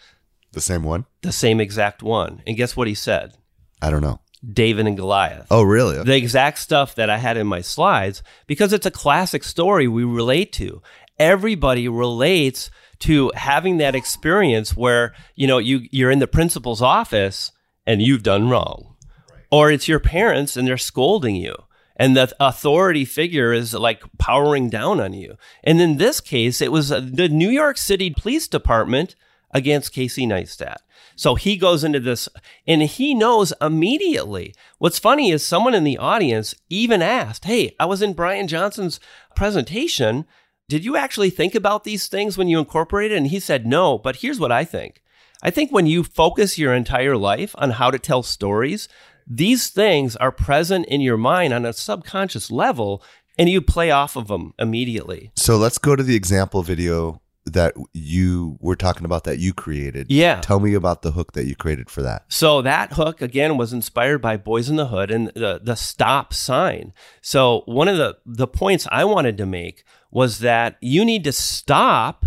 [0.51, 1.05] The same one?
[1.21, 2.41] The same exact one.
[2.47, 3.33] And guess what he said?
[3.81, 4.19] I don't know.
[4.47, 5.47] David and Goliath.
[5.51, 6.01] Oh, really?
[6.01, 10.03] The exact stuff that I had in my slides because it's a classic story we
[10.03, 10.81] relate to.
[11.17, 17.51] Everybody relates to having that experience where, you know, you you're in the principal's office
[17.85, 18.95] and you've done wrong.
[19.29, 19.43] Right.
[19.51, 21.55] Or it's your parents and they're scolding you
[21.99, 25.35] and the authority figure is like powering down on you.
[25.65, 29.15] And in this case, it was the New York City Police Department
[29.51, 30.77] against Casey Neistat.
[31.15, 32.29] So he goes into this
[32.65, 34.53] and he knows immediately.
[34.77, 38.99] What's funny is someone in the audience even asked, Hey, I was in Brian Johnson's
[39.35, 40.25] presentation.
[40.67, 43.17] Did you actually think about these things when you incorporated?
[43.17, 45.01] And he said, No, but here's what I think.
[45.41, 48.87] I think when you focus your entire life on how to tell stories,
[49.25, 53.03] these things are present in your mind on a subconscious level
[53.37, 55.31] and you play off of them immediately.
[55.35, 60.09] So let's go to the example video that you were talking about that you created.
[60.09, 60.41] Yeah.
[60.41, 62.25] Tell me about the hook that you created for that.
[62.29, 66.33] So that hook again was inspired by Boyz n the Hood and the the stop
[66.33, 66.93] sign.
[67.21, 71.31] So one of the the points I wanted to make was that you need to
[71.31, 72.25] stop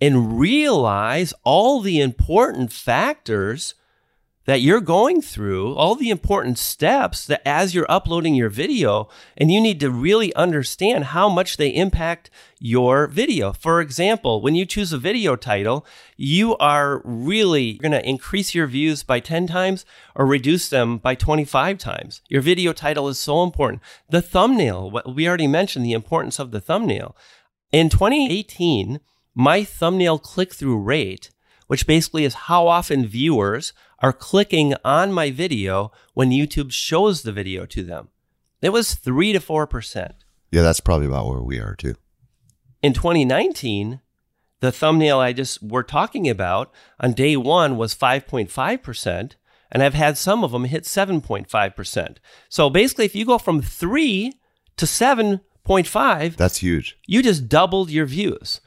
[0.00, 3.74] and realize all the important factors
[4.46, 9.50] that you're going through, all the important steps that as you're uploading your video, and
[9.50, 13.52] you need to really understand how much they impact your video.
[13.52, 18.66] For example, when you choose a video title, you are really going to increase your
[18.66, 22.20] views by 10 times or reduce them by 25 times.
[22.28, 23.82] Your video title is so important.
[24.10, 27.16] The thumbnail, we already mentioned the importance of the thumbnail.
[27.72, 29.00] In 2018,
[29.34, 31.30] my thumbnail click through rate
[31.66, 33.72] which basically is how often viewers
[34.04, 38.08] are clicking on my video when YouTube shows the video to them.
[38.60, 40.12] It was 3 to 4%.
[40.52, 41.94] Yeah, that's probably about where we are too.
[42.82, 44.02] In 2019,
[44.60, 49.32] the thumbnail I just were talking about on day one was 5.5%,
[49.72, 52.16] and I've had some of them hit 7.5%.
[52.50, 54.34] So basically, if you go from 3
[54.76, 56.98] to 7.5, That's huge.
[57.06, 58.60] you just doubled your views.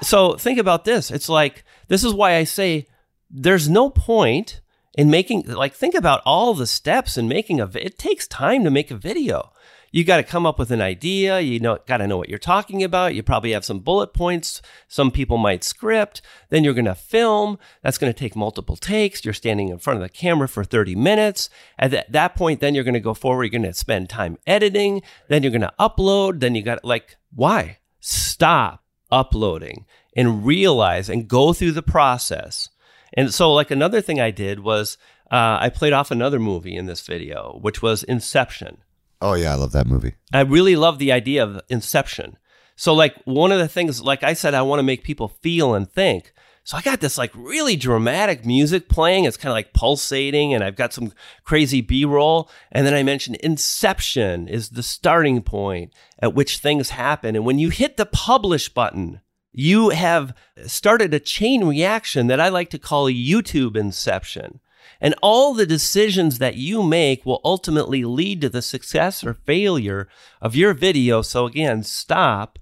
[0.00, 1.10] So think about this.
[1.10, 2.86] It's like, this is why I say
[3.30, 4.62] there's no point
[4.98, 8.70] in making, like, think about all the steps in making a, it takes time to
[8.70, 9.52] make a video.
[9.92, 11.38] You got to come up with an idea.
[11.38, 13.14] You know, got to know what you're talking about.
[13.14, 14.60] You probably have some bullet points.
[14.88, 16.20] Some people might script.
[16.50, 17.60] Then you're going to film.
[17.80, 19.24] That's going to take multiple takes.
[19.24, 21.48] You're standing in front of the camera for 30 minutes.
[21.78, 23.44] At that, that point, then you're going to go forward.
[23.44, 25.02] You're going to spend time editing.
[25.28, 26.40] Then you're going to upload.
[26.40, 27.78] Then you got like, why?
[28.00, 28.82] Stop
[29.12, 32.68] uploading and realize and go through the process.
[33.14, 34.98] And so, like, another thing I did was
[35.30, 38.78] uh, I played off another movie in this video, which was Inception.
[39.20, 40.14] Oh yeah, I love that movie.
[40.32, 42.38] I really love the idea of inception.
[42.76, 45.74] So, like, one of the things, like I said, I want to make people feel
[45.74, 46.32] and think.
[46.62, 49.24] So, I got this like really dramatic music playing.
[49.24, 52.48] It's kind of like pulsating, and I've got some crazy B roll.
[52.70, 57.34] And then I mentioned inception is the starting point at which things happen.
[57.34, 59.20] And when you hit the publish button,
[59.58, 60.32] you have
[60.66, 64.60] started a chain reaction that I like to call YouTube inception.
[65.00, 70.06] And all the decisions that you make will ultimately lead to the success or failure
[70.40, 71.22] of your video.
[71.22, 72.60] So, again, stop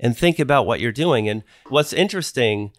[0.00, 1.28] and think about what you're doing.
[1.28, 2.72] And what's interesting,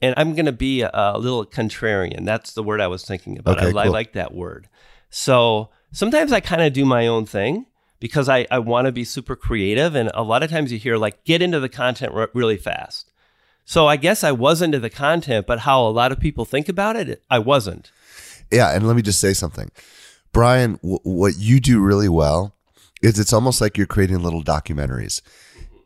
[0.00, 2.24] and I'm going to be a, a little contrarian.
[2.24, 3.58] That's the word I was thinking about.
[3.58, 4.68] Okay, I, I like that word.
[5.10, 7.66] So, sometimes I kind of do my own thing
[7.98, 9.96] because I, I want to be super creative.
[9.96, 13.07] And a lot of times you hear, like, get into the content re- really fast.
[13.68, 16.70] So, I guess I was into the content, but how a lot of people think
[16.70, 17.92] about it, I wasn't.
[18.50, 19.70] Yeah, and let me just say something,
[20.32, 20.78] Brian.
[20.82, 22.54] W- what you do really well
[23.02, 25.20] is it's almost like you're creating little documentaries,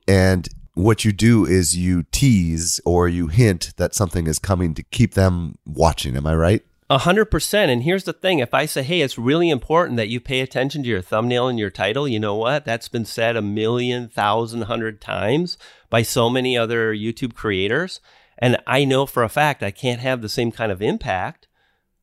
[0.07, 4.85] and what you do is you tease or you hint that something is coming to
[4.85, 6.17] keep them watching.
[6.17, 6.63] Am I right?
[6.89, 7.73] A hundred percent.
[7.73, 10.85] And here's the thing: if I say, "Hey, it's really important that you pay attention
[10.85, 12.65] to your thumbnail and your title," you know what?
[12.65, 15.59] That's been said a million, thousand, hundred times
[15.93, 18.01] by so many other YouTube creators,
[18.39, 21.49] and I know for a fact I can't have the same kind of impact.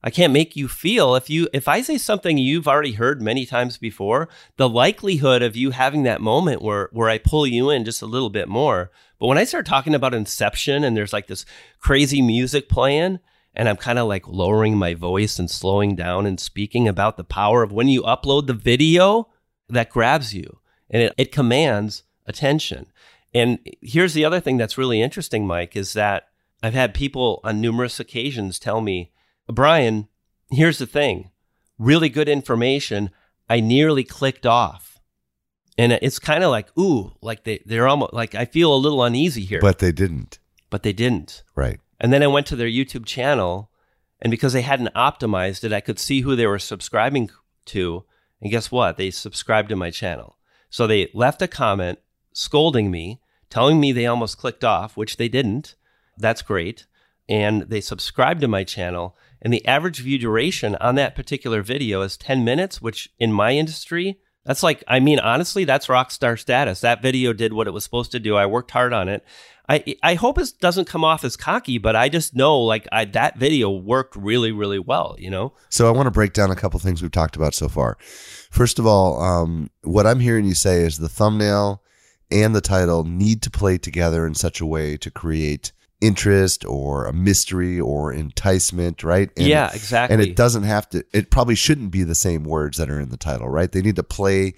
[0.04, 3.48] I can't make you feel if you if I say something you've already heard many
[3.48, 7.84] times before, the likelihood of you having that moment where where I pull you in
[7.84, 8.92] just a little bit more.
[9.20, 11.44] But when I start talking about Inception and there's like this
[11.80, 13.18] crazy music playing
[13.56, 17.24] and I'm kind of like lowering my voice and slowing down and speaking about the
[17.24, 19.30] power of when you upload the video
[19.68, 20.60] that grabs you
[20.92, 22.86] and it, it commands attention.
[23.34, 26.30] And here's the other thing that's really interesting, Mike, is that
[26.64, 29.12] I've had people on numerous occasions tell me,
[29.48, 30.08] Brian,
[30.52, 31.32] here's the thing
[31.78, 33.10] really good information.
[33.50, 35.00] I nearly clicked off.
[35.78, 39.02] And it's kind of like, ooh, like they, they're almost like I feel a little
[39.04, 40.38] uneasy here, But they didn't.
[40.70, 41.44] but they didn't.
[41.56, 41.80] Right.
[42.02, 43.72] And then I went to their YouTube channel,
[44.22, 47.30] and because they hadn't optimized it, I could see who they were subscribing
[47.68, 48.04] to.
[48.42, 48.98] And guess what?
[48.98, 50.38] They subscribed to my channel.
[50.70, 52.00] So they left a comment
[52.34, 55.76] scolding me, telling me they almost clicked off, which they didn't.
[56.18, 56.86] That's great.
[57.28, 59.16] And they subscribed to my channel.
[59.42, 63.54] And the average view duration on that particular video is 10 minutes, which in my
[63.54, 66.82] industry, that's like, I mean, honestly, that's rock star status.
[66.82, 68.36] That video did what it was supposed to do.
[68.36, 69.24] I worked hard on it.
[69.70, 73.06] I, I hope it doesn't come off as cocky, but I just know like I,
[73.06, 75.54] that video worked really, really well, you know?
[75.70, 77.98] So I want to break down a couple things we've talked about so far.
[78.50, 81.84] First of all, um, what I'm hearing you say is the thumbnail
[82.32, 87.06] and the title need to play together in such a way to create interest or
[87.06, 89.30] a mystery or enticement, right?
[89.36, 90.14] And, yeah, exactly.
[90.14, 91.04] And it doesn't have to.
[91.14, 93.72] It probably shouldn't be the same words that are in the title, right?
[93.72, 94.54] They need to play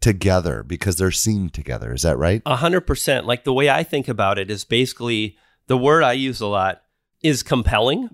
[0.00, 1.92] together because they're seen together.
[1.92, 2.42] Is that right?
[2.46, 3.26] A hundred percent.
[3.26, 5.36] Like the way I think about it is basically
[5.66, 6.82] the word I use a lot
[7.22, 8.10] is compelling.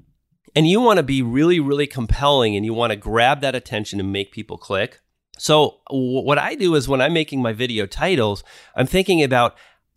[0.54, 4.00] And you want to be really, really compelling and you want to grab that attention
[4.00, 5.00] and make people click.
[5.38, 8.44] So, what I do is when I'm making my video titles,
[8.76, 9.56] I'm thinking about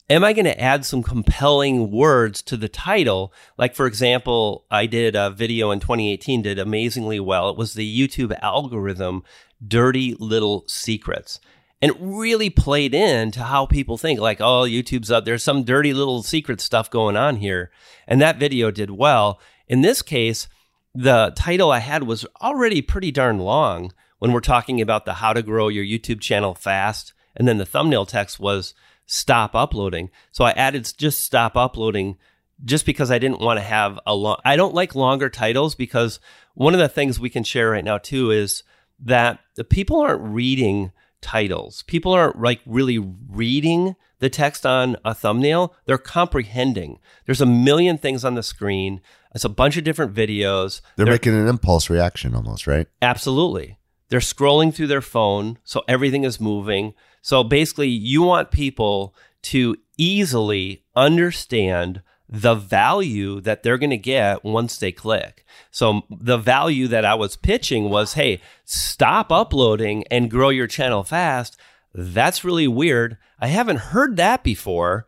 [0.10, 3.34] am I going to add some compelling words to the title?
[3.58, 7.50] Like, for example, I did a video in 2018, did amazingly well.
[7.50, 9.24] It was the YouTube algorithm,
[9.66, 11.40] Dirty Little Secrets.
[11.82, 15.26] And it really played into how people think, like, oh, YouTube's up.
[15.26, 17.72] There's some dirty little secret stuff going on here.
[18.08, 19.40] And that video did well.
[19.68, 20.48] In this case,
[20.94, 25.34] the title I had was already pretty darn long when we're talking about the how
[25.34, 27.14] to grow your YouTube channel fast.
[27.36, 28.74] And then the thumbnail text was
[29.06, 30.10] stop uploading.
[30.32, 32.18] So I added just stop uploading
[32.64, 34.38] just because I didn't want to have a long.
[34.46, 36.20] I don't like longer titles because
[36.54, 38.64] one of the things we can share right now too is
[39.00, 40.92] that the people aren't reading
[41.22, 41.84] titles.
[41.84, 45.76] People aren't like really reading the text on a thumbnail.
[45.86, 47.00] They're comprehending.
[47.26, 49.02] There's a million things on the screen.
[49.34, 50.82] It's a bunch of different videos.
[50.96, 52.88] They're, making an impulse reaction almost, right?
[53.02, 53.78] Absolutely.
[54.10, 56.94] They're scrolling through their phone, so everything is moving.
[57.22, 64.44] So basically, you want people to easily understand the value that they're going to get
[64.44, 65.46] once they click.
[65.72, 71.04] So the value that I was pitching was, hey, stop uploading and grow your channel
[71.04, 71.58] fast.
[71.94, 73.18] That's really weird.
[73.40, 75.08] I haven't heard that before.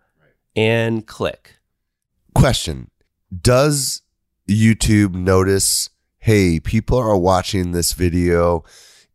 [0.56, 1.58] And click.
[2.34, 2.90] Question
[3.42, 4.02] Does
[4.50, 5.90] YouTube notice,
[6.20, 8.64] hey, people are watching this video?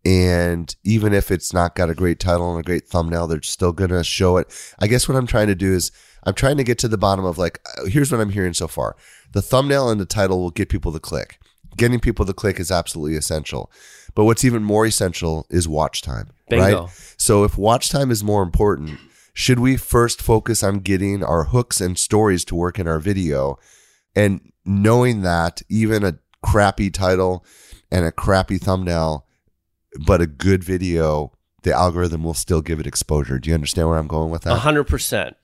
[0.05, 3.73] And even if it's not got a great title and a great thumbnail, they're still
[3.73, 4.49] going to show it.
[4.81, 5.93] I guess what I'm trying to do is
[6.25, 8.67] I'm trying to get to the bottom of like, uh, here's what I'm hearing so
[8.67, 8.97] far.
[9.33, 11.39] The thumbnail and the title will get people to click.
[11.77, 13.71] Getting people to click is absolutely essential.
[14.15, 16.31] But what's even more essential is watch time.
[16.49, 16.83] Bingo.
[16.83, 17.15] Right?
[17.17, 18.99] So if watch time is more important,
[19.33, 23.59] should we first focus on getting our hooks and stories to work in our video
[24.15, 27.45] and knowing that even a crappy title
[27.91, 29.27] and a crappy thumbnail,
[29.99, 31.33] but a good video,
[31.63, 33.39] the algorithm will still give it exposure.
[33.39, 34.53] Do you understand where I'm going with that?
[34.53, 35.37] A hundred percent.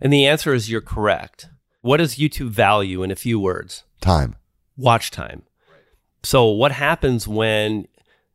[0.00, 1.48] And the answer is you're correct.
[1.80, 3.84] What does YouTube value in a few words?
[4.00, 4.36] Time.
[4.76, 5.42] Watch time.
[6.22, 7.88] So what happens when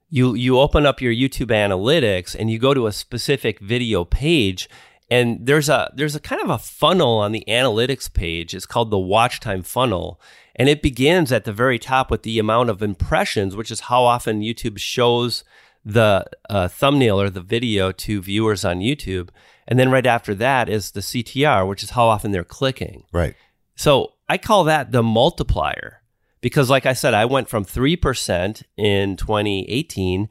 [0.09, 4.69] you you open up your YouTube analytics and you go to a specific video page
[5.09, 8.53] and there's a there's a kind of a funnel on the analytics page.
[8.53, 10.19] It's called the watch time funnel.
[10.57, 14.03] And it begins at the very top with the amount of impressions, which is how
[14.03, 15.43] often YouTube shows
[15.85, 19.29] the uh, thumbnail or the video to viewers on YouTube.
[19.67, 23.03] And then right after that is the CTR, which is how often they're clicking.
[23.11, 23.35] Right.
[23.75, 26.01] So I call that the multiplier
[26.41, 30.29] because, like I said, I went from 3% in 2018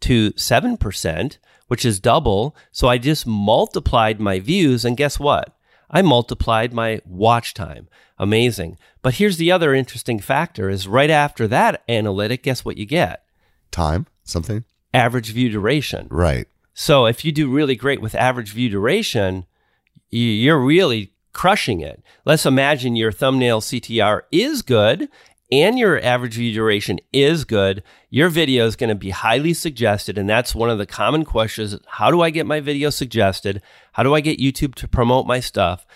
[0.00, 2.56] to 7%, which is double.
[2.72, 4.84] So I just multiplied my views.
[4.84, 5.56] And guess what?
[5.90, 7.88] I multiplied my watch time.
[8.18, 8.78] Amazing.
[9.02, 13.24] But here's the other interesting factor is right after that analytic, guess what you get?
[13.70, 14.64] Time, something.
[14.92, 16.08] Average view duration.
[16.10, 16.48] Right.
[16.74, 19.46] So if you do really great with average view duration,
[20.10, 22.02] you're really crushing it.
[22.24, 25.08] Let's imagine your thumbnail CTR is good
[25.52, 27.82] and your average view duration is good.
[28.08, 30.16] Your video is going to be highly suggested.
[30.16, 31.76] And that's one of the common questions.
[31.86, 33.62] How do I get my video suggested?
[33.92, 35.86] How do I get YouTube to promote my stuff?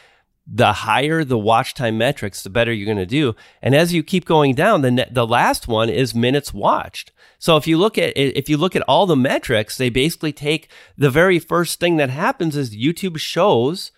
[0.47, 3.35] The higher the watch time metrics, the better you're going to do.
[3.63, 7.13] And as you keep going down, the, ne- the last one is minutes watched.
[7.39, 10.69] So if you look at if you look at all the metrics, they basically take
[10.97, 13.91] the very first thing that happens is YouTube shows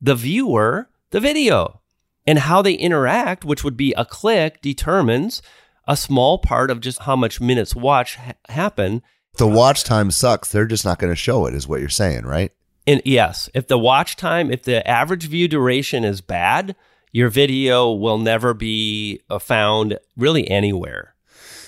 [0.00, 1.80] the viewer the video
[2.26, 5.42] and how they interact, which would be a click, determines
[5.86, 9.02] a small part of just how much minutes watch ha- happen.
[9.38, 10.50] The watch time sucks.
[10.50, 12.52] They're just not going to show it, is what you're saying, right?
[12.86, 16.74] And yes, if the watch time, if the average view duration is bad,
[17.12, 21.14] your video will never be uh, found really anywhere.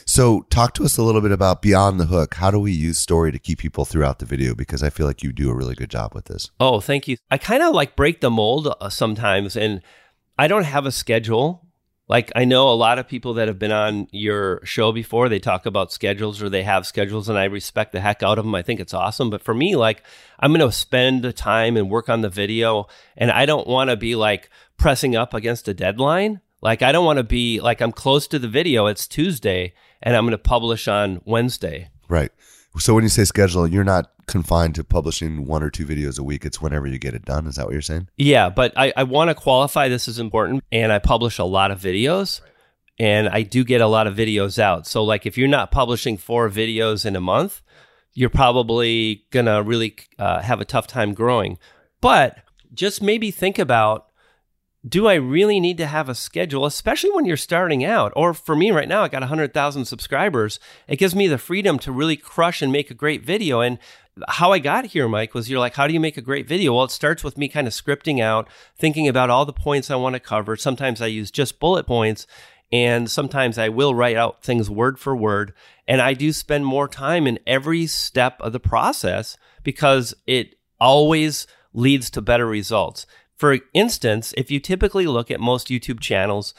[0.04, 2.34] So, talk to us a little bit about Beyond the Hook.
[2.34, 4.54] How do we use story to keep people throughout the video?
[4.54, 6.50] Because I feel like you do a really good job with this.
[6.58, 7.16] Oh, thank you.
[7.30, 9.80] I kind of like break the mold uh, sometimes, and
[10.36, 11.61] I don't have a schedule.
[12.12, 15.38] Like, I know a lot of people that have been on your show before, they
[15.38, 18.54] talk about schedules or they have schedules, and I respect the heck out of them.
[18.54, 19.30] I think it's awesome.
[19.30, 20.02] But for me, like,
[20.38, 22.86] I'm going to spend the time and work on the video,
[23.16, 26.42] and I don't want to be like pressing up against a deadline.
[26.60, 30.16] Like, I don't want to be like, I'm close to the video, it's Tuesday and
[30.16, 31.88] I'm going to publish on Wednesday.
[32.08, 32.32] Right.
[32.78, 36.22] So when you say schedule, you're not confined to publishing one or two videos a
[36.22, 36.44] week.
[36.44, 37.46] It's whenever you get it done.
[37.46, 38.08] Is that what you're saying?
[38.16, 40.64] Yeah, but I, I want to qualify this is important.
[40.72, 42.40] And I publish a lot of videos
[42.98, 44.86] and I do get a lot of videos out.
[44.86, 47.62] So, like, if you're not publishing four videos in a month,
[48.14, 51.58] you're probably going to really uh, have a tough time growing.
[52.00, 52.38] But
[52.72, 54.08] just maybe think about
[54.86, 58.12] do I really need to have a schedule, especially when you're starting out?
[58.16, 60.58] Or for me right now, I got 100,000 subscribers.
[60.88, 63.60] It gives me the freedom to really crush and make a great video.
[63.60, 63.78] And
[64.28, 66.74] how I got here, Mike, was you're like, how do you make a great video?
[66.74, 69.96] Well, it starts with me kind of scripting out, thinking about all the points I
[69.96, 70.56] want to cover.
[70.56, 72.26] Sometimes I use just bullet points,
[72.72, 75.54] and sometimes I will write out things word for word.
[75.86, 81.46] And I do spend more time in every step of the process because it always
[81.72, 83.06] leads to better results.
[83.42, 86.54] For instance, if you typically look at most YouTube channels,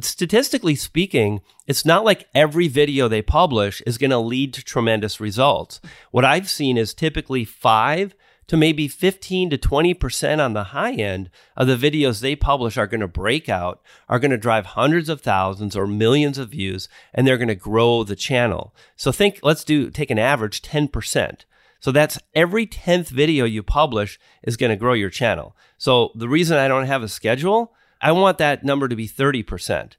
[0.00, 5.20] statistically speaking, it's not like every video they publish is going to lead to tremendous
[5.20, 5.78] results.
[6.10, 8.14] What I've seen is typically 5
[8.46, 12.86] to maybe 15 to 20% on the high end of the videos they publish are
[12.86, 16.88] going to break out, are going to drive hundreds of thousands or millions of views,
[17.12, 18.74] and they're going to grow the channel.
[18.96, 21.44] So think, let's do, take an average 10%.
[21.82, 25.56] So that's every 10th video you publish is going to grow your channel.
[25.78, 29.94] So the reason I don't have a schedule, I want that number to be 30%.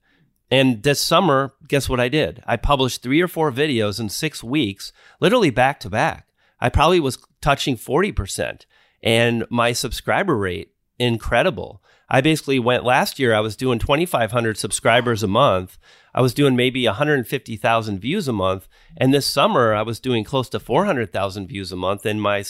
[0.49, 2.41] And this summer, guess what I did?
[2.47, 6.27] I published three or four videos in six weeks, literally back to back.
[6.61, 8.65] I probably was touching 40%.
[9.01, 11.83] And my subscriber rate, incredible.
[12.13, 15.79] I basically went last year, I was doing 2,500 subscribers a month.
[16.13, 18.67] I was doing maybe 150,000 views a month.
[18.95, 22.05] And this summer, I was doing close to 400,000 views a month.
[22.05, 22.43] And my,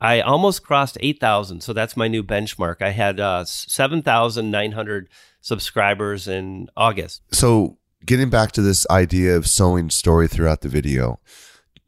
[0.00, 1.60] I almost crossed 8,000.
[1.60, 2.82] So that's my new benchmark.
[2.82, 5.08] I had uh, 7,900
[5.40, 7.22] subscribers in August.
[7.32, 11.18] So, getting back to this idea of sewing story throughout the video,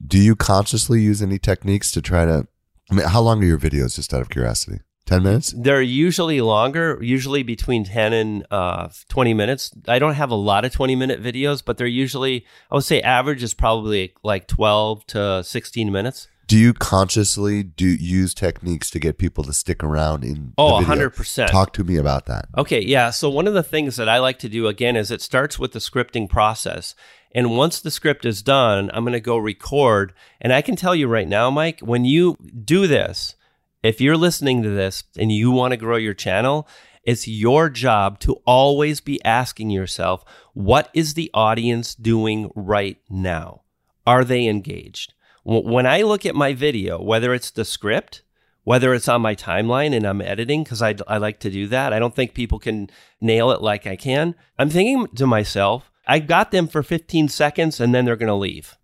[0.04, 2.48] do you consciously use any techniques to try to?
[2.90, 3.94] I mean, how long are your videos?
[3.94, 5.54] Just out of curiosity, ten minutes.
[5.56, 9.72] They're usually longer, usually between ten and uh, twenty minutes.
[9.88, 13.42] I don't have a lot of twenty-minute videos, but they're usually, I would say, average
[13.42, 16.28] is probably like twelve to sixteen minutes.
[16.52, 20.52] Do you consciously do use techniques to get people to stick around in?
[20.58, 21.08] Oh, the video?
[21.08, 21.46] 100%.
[21.46, 22.46] Talk to me about that.
[22.58, 23.08] Okay, yeah.
[23.08, 25.72] So one of the things that I like to do again is it starts with
[25.72, 26.94] the scripting process.
[27.34, 30.12] And once the script is done, I'm going to go record.
[30.42, 33.34] And I can tell you right now, Mike, when you do this,
[33.82, 36.68] if you're listening to this and you want to grow your channel,
[37.04, 40.24] it's your job to always be asking yourself,
[40.54, 43.62] what is the audience doing right now?
[44.06, 45.14] Are they engaged?
[45.44, 48.22] When I look at my video, whether it's the script,
[48.62, 51.92] whether it's on my timeline and I'm editing, because I, I like to do that,
[51.92, 52.88] I don't think people can
[53.20, 54.36] nail it like I can.
[54.56, 58.34] I'm thinking to myself, I got them for 15 seconds and then they're going to
[58.34, 58.76] leave.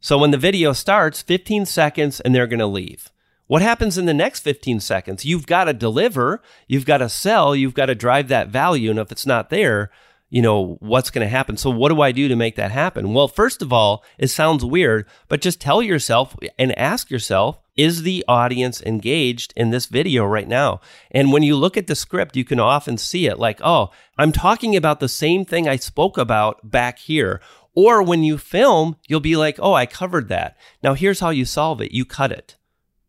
[0.00, 3.12] So when the video starts, 15 seconds and they're going to leave.
[3.50, 5.24] What happens in the next 15 seconds?
[5.24, 8.90] You've got to deliver, you've got to sell, you've got to drive that value.
[8.90, 9.90] And if it's not there,
[10.28, 11.56] you know, what's going to happen?
[11.56, 13.12] So what do I do to make that happen?
[13.12, 18.04] Well, first of all, it sounds weird, but just tell yourself and ask yourself, is
[18.04, 20.80] the audience engaged in this video right now?
[21.10, 24.30] And when you look at the script, you can often see it like, oh, I'm
[24.30, 27.40] talking about the same thing I spoke about back here.
[27.74, 30.56] Or when you film, you'll be like, oh, I covered that.
[30.84, 31.90] Now here's how you solve it.
[31.90, 32.54] You cut it.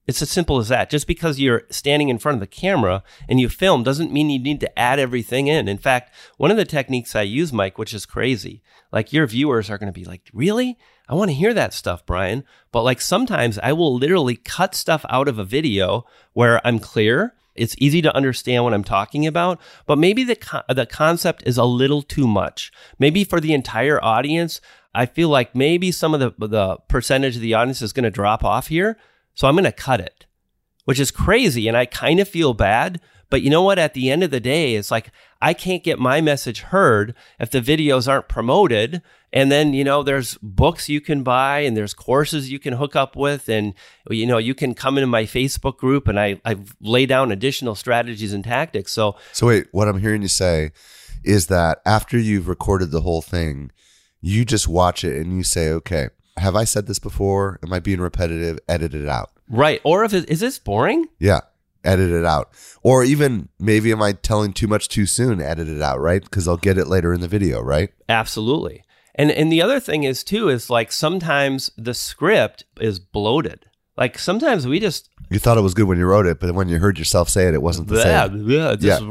[0.08, 0.89] It's as simple as that.
[0.89, 4.39] Just because you're standing in front of the camera and you film doesn't mean you
[4.39, 5.68] need to add everything in.
[5.68, 9.70] In fact, one of the techniques I use, Mike, which is crazy, like your viewers
[9.70, 10.78] are going to be like, really?
[11.08, 12.43] I want to hear that stuff, Brian.
[12.72, 17.36] But like sometimes I will literally cut stuff out of a video where I'm clear.
[17.54, 21.58] It's easy to understand what I'm talking about, but maybe the co- the concept is
[21.58, 22.72] a little too much.
[22.97, 24.62] Maybe for the entire audience,
[24.95, 28.10] I feel like maybe some of the the percentage of the audience is going to
[28.10, 28.97] drop off here.
[29.34, 30.25] So I'm going to cut it,
[30.86, 31.67] which is crazy.
[31.67, 33.01] And I kind of feel bad.
[33.29, 33.79] But you know what?
[33.79, 35.09] At the end of the day, it's like
[35.41, 39.01] I can't get my message heard if the videos aren't promoted.
[39.32, 42.97] And then, you know, there's books you can buy and there's courses you can hook
[42.97, 43.47] up with.
[43.47, 43.73] And,
[44.09, 47.75] you know, you can come into my Facebook group and I, I lay down additional
[47.75, 48.91] strategies and tactics.
[48.91, 50.73] So, So wait, what I'm hearing you say
[51.23, 53.71] is that after you've recorded the whole thing,
[54.19, 57.59] you just watch it and you say, okay, have I said this before?
[57.63, 58.59] Am I being repetitive?
[58.67, 59.32] Edit it out.
[59.49, 59.82] right.
[59.84, 61.07] Or if it, is this boring?
[61.19, 61.41] Yeah.
[61.84, 62.51] Edit it out.
[62.84, 65.41] Or even maybe am I telling too much too soon?
[65.41, 66.23] Edit it out, right?
[66.23, 67.89] Because I'll get it later in the video, right?
[68.07, 68.84] Absolutely.
[69.15, 73.65] And and the other thing is too is like sometimes the script is bloated.
[73.97, 76.69] Like sometimes we just You thought it was good when you wrote it, but when
[76.69, 78.45] you heard yourself say it, it wasn't the blah, same.
[78.47, 79.07] blah, just Yeah.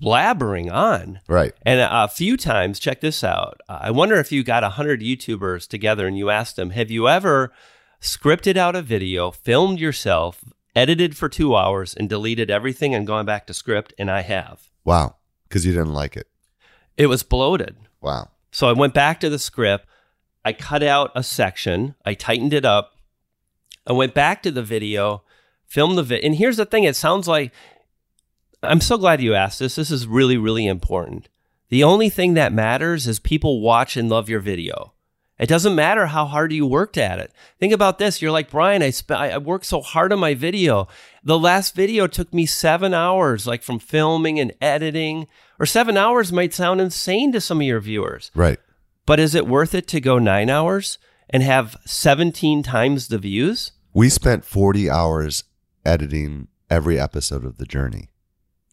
[0.00, 1.20] blabbering on.
[1.28, 1.52] Right.
[1.62, 3.60] And a few times, check this out.
[3.68, 7.08] Uh, I wonder if you got 100 YouTubers together and you asked them, have you
[7.08, 7.52] ever
[8.00, 13.26] scripted out a video, filmed yourself, edited for two hours, and deleted everything and gone
[13.26, 13.92] back to script?
[13.98, 14.68] And I have.
[14.84, 15.16] Wow.
[15.48, 16.28] Because you didn't like it.
[16.96, 17.76] It was bloated.
[18.00, 18.28] Wow.
[18.52, 19.86] So I went back to the script.
[20.44, 21.94] I cut out a section.
[22.04, 22.92] I tightened it up.
[23.86, 25.22] I went back to the video,
[25.66, 26.26] filmed the video.
[26.26, 27.52] And here's the thing it sounds like
[28.62, 29.76] I'm so glad you asked this.
[29.76, 31.28] This is really, really important.
[31.70, 34.92] The only thing that matters is people watch and love your video.
[35.38, 37.32] It doesn't matter how hard you worked at it.
[37.58, 38.20] Think about this.
[38.20, 40.86] You're like, Brian, I, sp- I I worked so hard on my video.
[41.24, 45.28] The last video took me seven hours, like from filming and editing.
[45.58, 48.30] Or seven hours might sound insane to some of your viewers.
[48.34, 48.58] Right.
[49.06, 50.98] But is it worth it to go nine hours
[51.30, 53.72] and have 17 times the views?
[53.94, 55.44] We spent 40 hours
[55.84, 58.08] editing every episode of The Journey.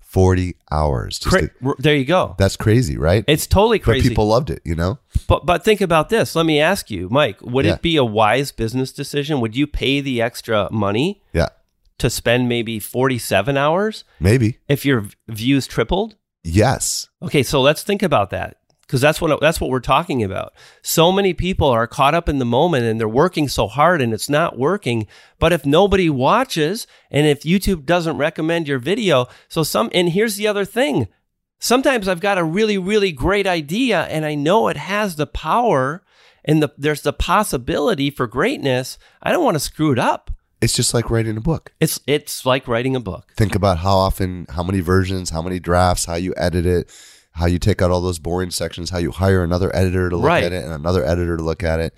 [0.02, 1.20] 40 hours.
[1.20, 2.36] Cra- to- there you go.
[2.38, 3.24] that's crazy, right?
[3.28, 4.08] It's totally crazy.
[4.08, 5.00] but people loved it, you know?
[5.28, 6.36] But but think about this.
[6.36, 7.42] Let me ask you, Mike.
[7.42, 7.74] Would Yeah.
[7.74, 9.42] it be a wise business decision?
[9.42, 11.50] Would you pay the extra money Yeah.
[12.00, 14.60] to spend maybe 47 hours Maybe.
[14.68, 16.16] if your views tripled?
[16.44, 17.10] Yes.
[17.22, 18.58] Okay, so let's think about that
[18.88, 20.54] because that's what that's what we're talking about.
[20.82, 24.14] So many people are caught up in the moment and they're working so hard and
[24.14, 25.08] it's not working.
[25.40, 30.38] But if nobody watches and if YouTube doesn't recommend your video, so some and here's
[30.38, 31.08] the other thing.
[31.60, 36.04] Sometimes I've got a really really great idea and I know it has the power
[36.46, 38.98] and the, there's the possibility for greatness.
[39.22, 40.32] I don't want to screw it up.
[40.62, 41.74] It's just like writing a book.
[41.80, 43.34] It's it's like writing a book.
[43.36, 46.90] Think about how often, how many versions, how many drafts, how you edit it,
[47.38, 50.26] how you take out all those boring sections, how you hire another editor to look
[50.26, 50.44] Right.
[50.44, 51.94] at it and another editor to look at it.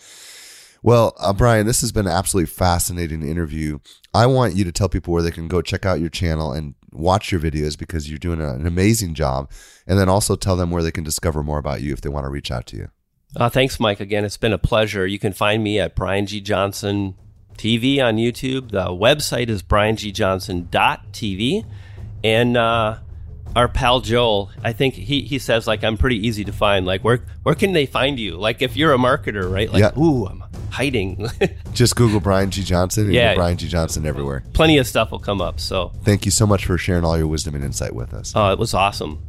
[0.81, 3.79] Well, uh, Brian, this has been an absolutely fascinating interview.
[4.13, 6.73] I want you to tell people where they can go check out your channel and
[6.91, 9.51] watch your videos because you're doing an amazing job.
[9.85, 12.23] And then also tell them where they can discover more about you if they want
[12.25, 12.89] to reach out to you.
[13.35, 13.99] Uh, thanks, Mike.
[13.99, 15.05] Again, it's been a pleasure.
[15.05, 16.41] You can find me at Brian G.
[16.41, 17.13] Johnson
[17.57, 18.71] TV on YouTube.
[18.71, 21.65] The website is briangjohnson.tv.
[22.23, 22.97] And uh,
[23.55, 26.85] our pal Joel, I think he, he says, like, I'm pretty easy to find.
[26.85, 28.37] Like, where where can they find you?
[28.37, 29.71] Like, if you're a marketer, right?
[29.71, 29.97] Like, Yeah.
[29.99, 31.27] ooh, I'm hiding.
[31.73, 32.63] Just Google Brian G.
[32.63, 33.35] Johnson and Yeah.
[33.35, 33.67] Brian G.
[33.67, 34.43] Johnson everywhere.
[34.53, 35.59] Plenty of stuff will come up.
[35.59, 38.35] So Thank you so much for sharing all your wisdom and insight with us.
[38.35, 39.19] uh, it was awesome.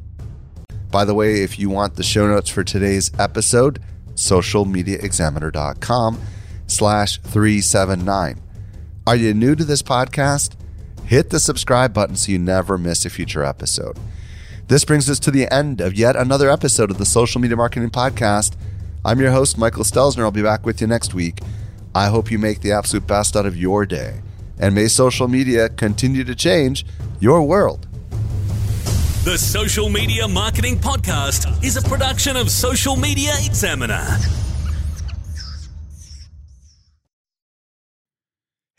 [0.90, 3.80] By the way, if you want the show notes for today's episode,
[4.16, 6.20] socialmediaexaminer.com
[6.66, 8.40] slash 379.
[9.06, 10.54] Are you new to this podcast?
[11.10, 13.98] Hit the subscribe button so you never miss a future episode.
[14.68, 17.90] This brings us to the end of yet another episode of the Social Media Marketing
[17.90, 18.54] Podcast.
[19.04, 20.20] I'm your host, Michael Stelzner.
[20.20, 21.40] I'll be back with you next week.
[21.96, 24.20] I hope you make the absolute best out of your day.
[24.60, 26.86] And may social media continue to change
[27.18, 27.88] your world.
[29.24, 34.16] The Social Media Marketing Podcast is a production of Social Media Examiner.